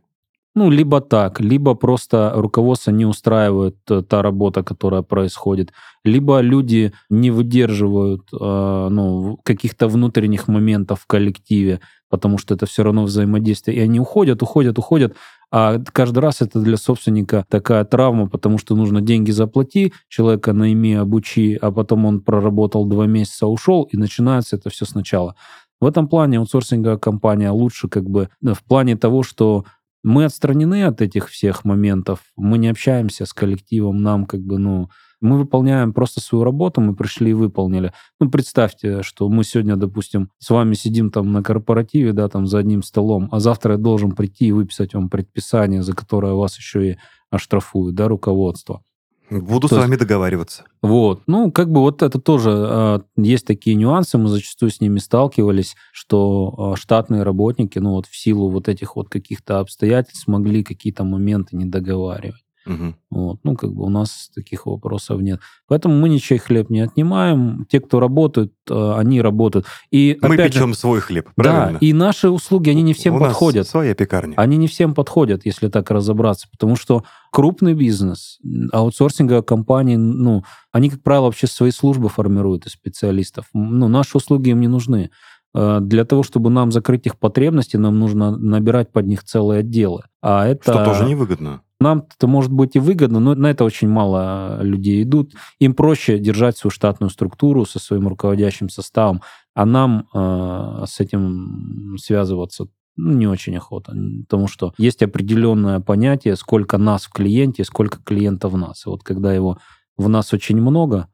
Ну, 0.54 0.70
либо 0.70 1.00
так, 1.00 1.40
либо 1.40 1.74
просто 1.74 2.32
руководство 2.34 2.90
не 2.90 3.06
устраивает 3.06 3.76
э, 3.88 4.02
та 4.02 4.22
работа, 4.22 4.62
которая 4.62 5.02
происходит, 5.02 5.72
либо 6.04 6.40
люди 6.40 6.92
не 7.08 7.30
выдерживают 7.30 8.22
э, 8.32 8.88
ну, 8.90 9.38
каких-то 9.44 9.86
внутренних 9.88 10.48
моментов 10.48 11.00
в 11.02 11.06
коллективе, 11.06 11.80
потому 12.08 12.38
что 12.38 12.54
это 12.54 12.66
все 12.66 12.82
равно 12.82 13.04
взаимодействие, 13.04 13.76
и 13.76 13.80
они 13.80 14.00
уходят, 14.00 14.42
уходят, 14.42 14.78
уходят, 14.78 15.16
а 15.52 15.78
каждый 15.92 16.18
раз 16.18 16.42
это 16.42 16.60
для 16.60 16.76
собственника 16.76 17.44
такая 17.48 17.84
травма, 17.84 18.28
потому 18.28 18.58
что 18.58 18.74
нужно 18.74 19.00
деньги 19.00 19.30
заплати, 19.30 19.92
человека 20.08 20.52
найми, 20.52 20.94
обучи, 20.94 21.58
а 21.60 21.70
потом 21.70 22.06
он 22.06 22.20
проработал 22.20 22.86
два 22.86 23.06
месяца, 23.06 23.46
ушел, 23.46 23.84
и 23.84 23.96
начинается 23.96 24.56
это 24.56 24.70
все 24.70 24.84
сначала. 24.84 25.36
В 25.80 25.86
этом 25.86 26.08
плане 26.08 26.38
аутсорсинговая 26.38 26.98
компания 26.98 27.50
лучше 27.50 27.88
как 27.88 28.08
бы 28.08 28.28
э, 28.44 28.52
в 28.52 28.62
плане 28.64 28.96
того, 28.96 29.22
что 29.22 29.64
мы 30.02 30.24
отстранены 30.24 30.84
от 30.84 31.00
этих 31.00 31.28
всех 31.28 31.64
моментов, 31.64 32.20
мы 32.36 32.58
не 32.58 32.68
общаемся 32.68 33.26
с 33.26 33.32
коллективом, 33.32 34.02
нам 34.02 34.26
как 34.26 34.40
бы, 34.40 34.58
ну, 34.58 34.88
мы 35.20 35.38
выполняем 35.38 35.92
просто 35.92 36.20
свою 36.20 36.44
работу, 36.44 36.80
мы 36.80 36.96
пришли 36.96 37.30
и 37.30 37.34
выполнили. 37.34 37.92
Ну, 38.18 38.30
представьте, 38.30 39.02
что 39.02 39.28
мы 39.28 39.44
сегодня, 39.44 39.76
допустим, 39.76 40.30
с 40.38 40.48
вами 40.50 40.74
сидим 40.74 41.10
там 41.10 41.32
на 41.32 41.42
корпоративе, 41.42 42.12
да, 42.12 42.28
там 42.28 42.46
за 42.46 42.58
одним 42.58 42.82
столом, 42.82 43.28
а 43.30 43.38
завтра 43.38 43.72
я 43.72 43.78
должен 43.78 44.12
прийти 44.12 44.46
и 44.46 44.52
выписать 44.52 44.94
вам 44.94 45.10
предписание, 45.10 45.82
за 45.82 45.94
которое 45.94 46.32
вас 46.32 46.56
еще 46.56 46.92
и 46.92 46.98
оштрафуют, 47.30 47.94
да, 47.94 48.08
руководство. 48.08 48.82
Буду 49.30 49.68
То 49.68 49.68
с 49.68 49.78
есть- 49.78 49.86
вами 49.88 49.96
договариваться. 49.96 50.64
Вот. 50.82 51.22
Ну, 51.26 51.52
как 51.52 51.70
бы 51.70 51.80
вот 51.80 52.02
это 52.02 52.18
тоже 52.20 52.50
а, 52.52 53.02
есть 53.16 53.46
такие 53.46 53.76
нюансы, 53.76 54.18
мы 54.18 54.28
зачастую 54.28 54.70
с 54.70 54.80
ними 54.80 54.98
сталкивались, 54.98 55.76
что 55.92 56.54
а, 56.72 56.76
штатные 56.76 57.22
работники, 57.22 57.78
ну 57.78 57.92
вот 57.92 58.06
в 58.06 58.16
силу 58.16 58.50
вот 58.50 58.68
этих 58.68 58.96
вот 58.96 59.08
каких-то 59.08 59.60
обстоятельств 59.60 60.26
могли 60.26 60.64
какие-то 60.64 61.04
моменты 61.04 61.56
не 61.56 61.64
договаривать. 61.64 62.42
Мгм. 62.66 62.96
Вот. 63.10 63.38
Ну, 63.42 63.56
как 63.56 63.72
бы 63.72 63.84
у 63.84 63.88
нас 63.88 64.30
таких 64.34 64.66
вопросов 64.66 65.20
нет. 65.20 65.40
Поэтому 65.66 65.94
мы 65.98 66.08
ничей 66.08 66.38
хлеб 66.38 66.68
не 66.70 66.80
отнимаем. 66.80 67.66
Те, 67.70 67.80
кто 67.80 68.00
работают, 68.00 68.52
а, 68.70 68.98
они 68.98 69.20
работают. 69.22 69.66
И 69.90 70.18
Мы 70.20 70.34
опять 70.34 70.52
же, 70.52 70.60
печем 70.60 70.74
свой 70.74 71.00
хлеб, 71.00 71.30
да, 71.36 71.42
правильно? 71.42 71.78
и 71.78 71.92
наши 71.92 72.28
услуги, 72.28 72.70
они 72.70 72.82
не 72.82 72.92
всем 72.94 73.14
У 73.14 73.18
нас 73.18 73.28
подходят. 73.28 73.66
своя 73.66 73.94
пекарня. 73.94 74.34
Они 74.36 74.56
не 74.56 74.68
всем 74.68 74.94
подходят, 74.94 75.46
если 75.46 75.68
так 75.68 75.90
разобраться, 75.90 76.48
потому 76.50 76.76
что 76.76 77.04
крупный 77.32 77.74
бизнес, 77.74 78.38
аутсорсинговые 78.72 79.42
компании, 79.42 79.96
ну, 79.96 80.44
они, 80.72 80.90
как 80.90 81.02
правило, 81.02 81.24
вообще 81.26 81.46
свои 81.46 81.70
службы 81.70 82.08
формируют 82.08 82.66
из 82.66 82.72
специалистов. 82.72 83.46
Ну, 83.54 83.88
наши 83.88 84.16
услуги 84.16 84.50
им 84.50 84.60
не 84.60 84.68
нужны. 84.68 85.10
Э, 85.54 85.78
Для 85.80 86.04
того, 86.04 86.22
чтобы 86.22 86.50
нам 86.50 86.70
закрыть 86.72 87.06
их 87.06 87.18
потребности, 87.18 87.76
нам 87.76 87.98
нужно 87.98 88.30
набирать 88.36 88.92
под 88.92 89.06
них 89.06 89.24
целые 89.24 89.60
отделы. 89.60 90.02
А 90.22 90.46
это... 90.46 90.72
Что 90.72 90.84
тоже 90.84 91.04
невыгодно. 91.06 91.62
Нам 91.80 92.06
это 92.14 92.26
может 92.26 92.52
быть 92.52 92.76
и 92.76 92.78
выгодно, 92.78 93.20
но 93.20 93.34
на 93.34 93.50
это 93.50 93.64
очень 93.64 93.88
мало 93.88 94.62
людей 94.62 95.02
идут. 95.02 95.32
Им 95.58 95.74
проще 95.74 96.18
держать 96.18 96.58
свою 96.58 96.70
штатную 96.70 97.08
структуру 97.08 97.64
со 97.64 97.78
своим 97.78 98.06
руководящим 98.06 98.68
составом, 98.68 99.22
а 99.54 99.64
нам 99.64 100.06
э, 100.12 100.84
с 100.86 101.00
этим 101.00 101.96
связываться 101.98 102.66
ну, 102.96 103.12
не 103.12 103.26
очень 103.26 103.56
охота, 103.56 103.94
потому 104.28 104.46
что 104.46 104.74
есть 104.76 105.02
определенное 105.02 105.80
понятие, 105.80 106.36
сколько 106.36 106.76
нас 106.76 107.04
в 107.04 107.12
клиенте, 107.12 107.64
сколько 107.64 107.98
клиента 108.02 108.48
в 108.48 108.58
нас. 108.58 108.84
И 108.86 108.90
вот 108.90 109.02
когда 109.02 109.32
его 109.32 109.58
в 109.96 110.08
нас 110.08 110.34
очень 110.34 110.60
много, 110.60 111.08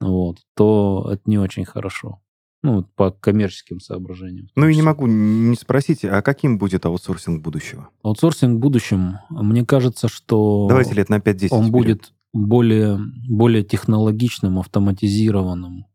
вот, 0.00 0.38
то 0.54 1.08
это 1.10 1.22
не 1.24 1.38
очень 1.38 1.64
хорошо. 1.64 2.20
Ну, 2.62 2.82
по 2.82 3.10
коммерческим 3.10 3.80
соображениям. 3.80 4.48
Ну 4.54 4.68
и 4.68 4.76
не 4.76 4.82
могу 4.82 5.06
не 5.06 5.56
спросить, 5.56 6.04
а 6.04 6.20
каким 6.20 6.58
будет 6.58 6.84
аутсорсинг 6.84 7.42
будущего? 7.42 7.88
Аутсорсинг 8.02 8.56
в 8.56 8.60
будущем, 8.60 9.18
мне 9.30 9.64
кажется, 9.64 10.08
что... 10.08 10.66
Давайте 10.68 10.94
лет 10.94 11.08
на 11.08 11.18
5-10 11.18 11.48
он 11.50 11.62
вперед. 11.62 11.70
будет 11.70 12.12
более, 12.32 12.98
более 13.28 13.64
технологичным, 13.64 14.58
автоматизированным. 14.58 15.86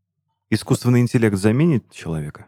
Искусственный 0.49 1.01
интеллект 1.01 1.37
заменит 1.37 1.91
человека? 1.91 2.47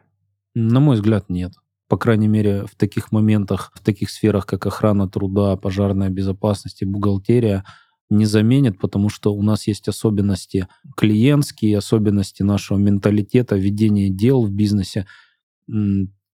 На 0.55 0.79
мой 0.79 0.95
взгляд, 0.95 1.29
нет. 1.29 1.53
По 1.87 1.97
крайней 1.97 2.27
мере, 2.27 2.65
в 2.65 2.75
таких 2.75 3.11
моментах, 3.11 3.71
в 3.75 3.83
таких 3.83 4.09
сферах, 4.09 4.45
как 4.45 4.65
охрана 4.65 5.07
труда, 5.07 5.55
пожарная 5.55 6.09
безопасность 6.09 6.81
и 6.81 6.85
бухгалтерия, 6.85 7.63
не 8.09 8.25
заменит, 8.25 8.79
потому 8.79 9.09
что 9.09 9.33
у 9.33 9.41
нас 9.41 9.67
есть 9.67 9.87
особенности 9.87 10.67
клиентские, 10.95 11.77
особенности 11.77 12.43
нашего 12.43 12.77
менталитета, 12.77 13.55
ведения 13.55 14.09
дел 14.09 14.43
в 14.45 14.51
бизнесе, 14.51 15.05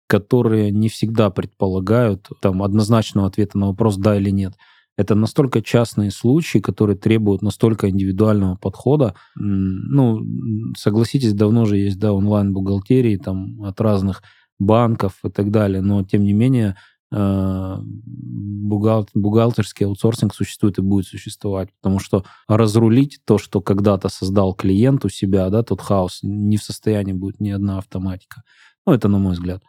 которые 0.06 0.70
не 0.70 0.88
всегда 0.88 1.30
предполагают 1.30 2.28
там, 2.40 2.62
однозначного 2.62 3.28
ответа 3.28 3.58
на 3.58 3.68
вопрос 3.68 3.96
«да» 3.96 4.16
или 4.16 4.30
«нет». 4.30 4.54
Это 4.98 5.14
настолько 5.14 5.62
частные 5.62 6.10
случаи, 6.10 6.58
которые 6.58 6.98
требуют 6.98 7.40
настолько 7.40 7.88
индивидуального 7.88 8.56
подхода. 8.56 9.14
Ну, 9.34 10.20
согласитесь, 10.76 11.32
давно 11.32 11.64
же 11.64 11.78
есть 11.78 11.98
да, 11.98 12.12
онлайн-бухгалтерии 12.12 13.16
там, 13.16 13.62
от 13.62 13.80
разных 13.80 14.22
банков 14.58 15.14
и 15.24 15.30
так 15.30 15.50
далее, 15.50 15.80
но 15.80 16.04
тем 16.04 16.24
не 16.24 16.34
менее 16.34 16.76
бухгал- 17.12 19.08
бухгалтерский 19.14 19.86
аутсорсинг 19.86 20.34
существует 20.34 20.78
и 20.78 20.82
будет 20.82 21.06
существовать, 21.06 21.68
потому 21.80 21.98
что 21.98 22.24
разрулить 22.48 23.20
то, 23.24 23.38
что 23.38 23.60
когда-то 23.60 24.08
создал 24.08 24.54
клиент 24.54 25.04
у 25.04 25.08
себя, 25.08 25.50
да, 25.50 25.62
тот 25.62 25.80
хаос, 25.80 26.20
не 26.22 26.56
в 26.56 26.62
состоянии 26.62 27.12
будет 27.12 27.40
ни 27.40 27.50
одна 27.50 27.78
автоматика. 27.78 28.42
Ну, 28.86 28.92
это 28.94 29.08
на 29.08 29.18
мой 29.18 29.34
взгляд. 29.34 29.62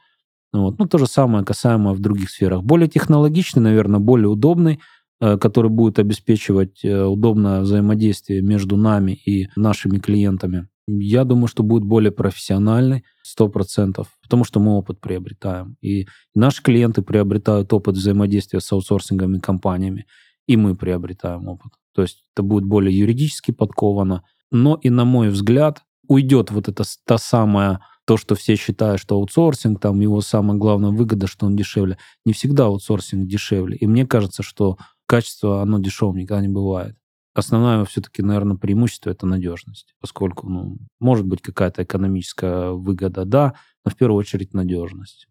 Вот. 0.54 0.80
Ну, 0.80 0.86
то 0.86 0.98
же 0.98 1.08
самое 1.08 1.44
касаемо 1.44 1.94
в 1.94 2.00
других 2.00 2.30
сферах. 2.30 2.64
Более 2.64 2.88
технологичный, 2.88 3.62
наверное, 3.62 4.00
более 4.00 4.30
удобный, 4.30 4.80
э, 5.20 5.38
который 5.38 5.72
будет 5.72 6.00
обеспечивать 6.00 6.86
э, 6.86 7.04
удобное 7.04 7.62
взаимодействие 7.62 8.42
между 8.42 8.78
нами 8.78 9.12
и 9.12 9.50
нашими 9.56 9.98
клиентами. 9.98 10.68
Я 10.88 11.24
думаю, 11.24 11.48
что 11.48 11.64
будет 11.64 11.84
более 11.84 12.12
профессиональный, 12.12 13.04
100%, 13.40 14.06
потому 14.22 14.44
что 14.44 14.60
мы 14.60 14.78
опыт 14.78 15.00
приобретаем. 15.00 15.78
И 15.82 16.08
наши 16.36 16.62
клиенты 16.62 17.02
приобретают 17.02 17.72
опыт 17.72 17.96
взаимодействия 17.96 18.60
с 18.60 18.72
аутсорсинговыми 18.72 19.40
компаниями, 19.40 20.06
и 20.46 20.58
мы 20.58 20.76
приобретаем 20.76 21.48
опыт. 21.48 21.72
То 21.94 22.02
есть 22.02 22.26
это 22.34 22.44
будет 22.44 22.66
более 22.66 22.98
юридически 22.98 23.52
подковано. 23.52 24.24
Но 24.52 24.76
и, 24.76 24.90
на 24.90 25.06
мой 25.06 25.30
взгляд, 25.30 25.84
уйдет 26.08 26.52
вот 26.52 26.68
это 26.68 26.84
та 27.06 27.18
самая 27.18 27.80
то, 28.06 28.18
что 28.18 28.36
все 28.36 28.56
считают, 28.56 29.00
что 29.00 29.16
аутсорсинг, 29.16 29.80
там 29.80 30.02
его 30.02 30.20
самая 30.20 30.58
главная 30.58 30.92
выгода, 30.92 31.28
что 31.28 31.46
он 31.46 31.56
дешевле. 31.56 31.98
Не 32.26 32.34
всегда 32.34 32.66
аутсорсинг 32.66 33.28
дешевле. 33.28 33.78
И 33.78 33.88
мне 33.88 34.06
кажется, 34.06 34.44
что 34.44 34.78
качество, 35.06 35.62
оно 35.62 35.80
дешевым 35.80 36.18
никогда 36.18 36.42
не 36.42 36.50
бывает. 36.54 36.98
Основное 37.34 37.86
все-таки, 37.86 38.22
наверное, 38.22 38.58
преимущество 38.58 39.10
это 39.10 39.26
надежность, 39.26 39.96
поскольку, 40.00 40.50
ну, 40.50 40.78
может 41.00 41.26
быть 41.26 41.42
какая-то 41.42 41.84
экономическая 41.84 42.72
выгода, 42.72 43.26
да, 43.26 43.56
но 43.86 43.92
в 43.92 43.96
первую 43.96 44.20
очередь 44.20 44.54
надежность. 44.54 45.28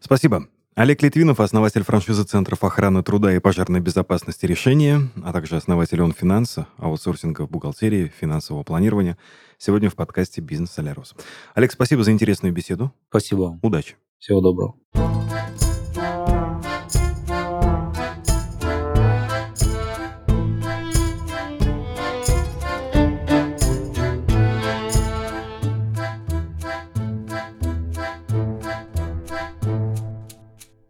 Спасибо. 0.00 0.48
Олег 0.74 1.02
Литвинов, 1.02 1.38
основатель 1.38 1.82
франшизы 1.82 2.24
Центров 2.24 2.64
охраны 2.64 3.02
труда 3.02 3.34
и 3.34 3.40
пожарной 3.40 3.80
безопасности 3.80 4.46
«Решения», 4.46 5.10
а 5.22 5.30
также 5.32 5.56
основатель 5.56 6.00
он 6.00 6.12
финанса, 6.12 6.66
аутсорсинга 6.78 7.46
в 7.46 7.50
бухгалтерии, 7.50 8.10
финансового 8.18 8.62
планирования. 8.62 9.18
Сегодня 9.58 9.90
в 9.90 9.94
подкасте 9.94 10.40
«Бизнес 10.40 10.70
Солярус». 10.70 11.14
Олег, 11.54 11.72
спасибо 11.72 12.04
за 12.04 12.12
интересную 12.12 12.54
беседу. 12.54 12.90
Спасибо. 13.10 13.58
Удачи. 13.62 13.96
Всего 14.18 14.40
доброго. 14.40 14.76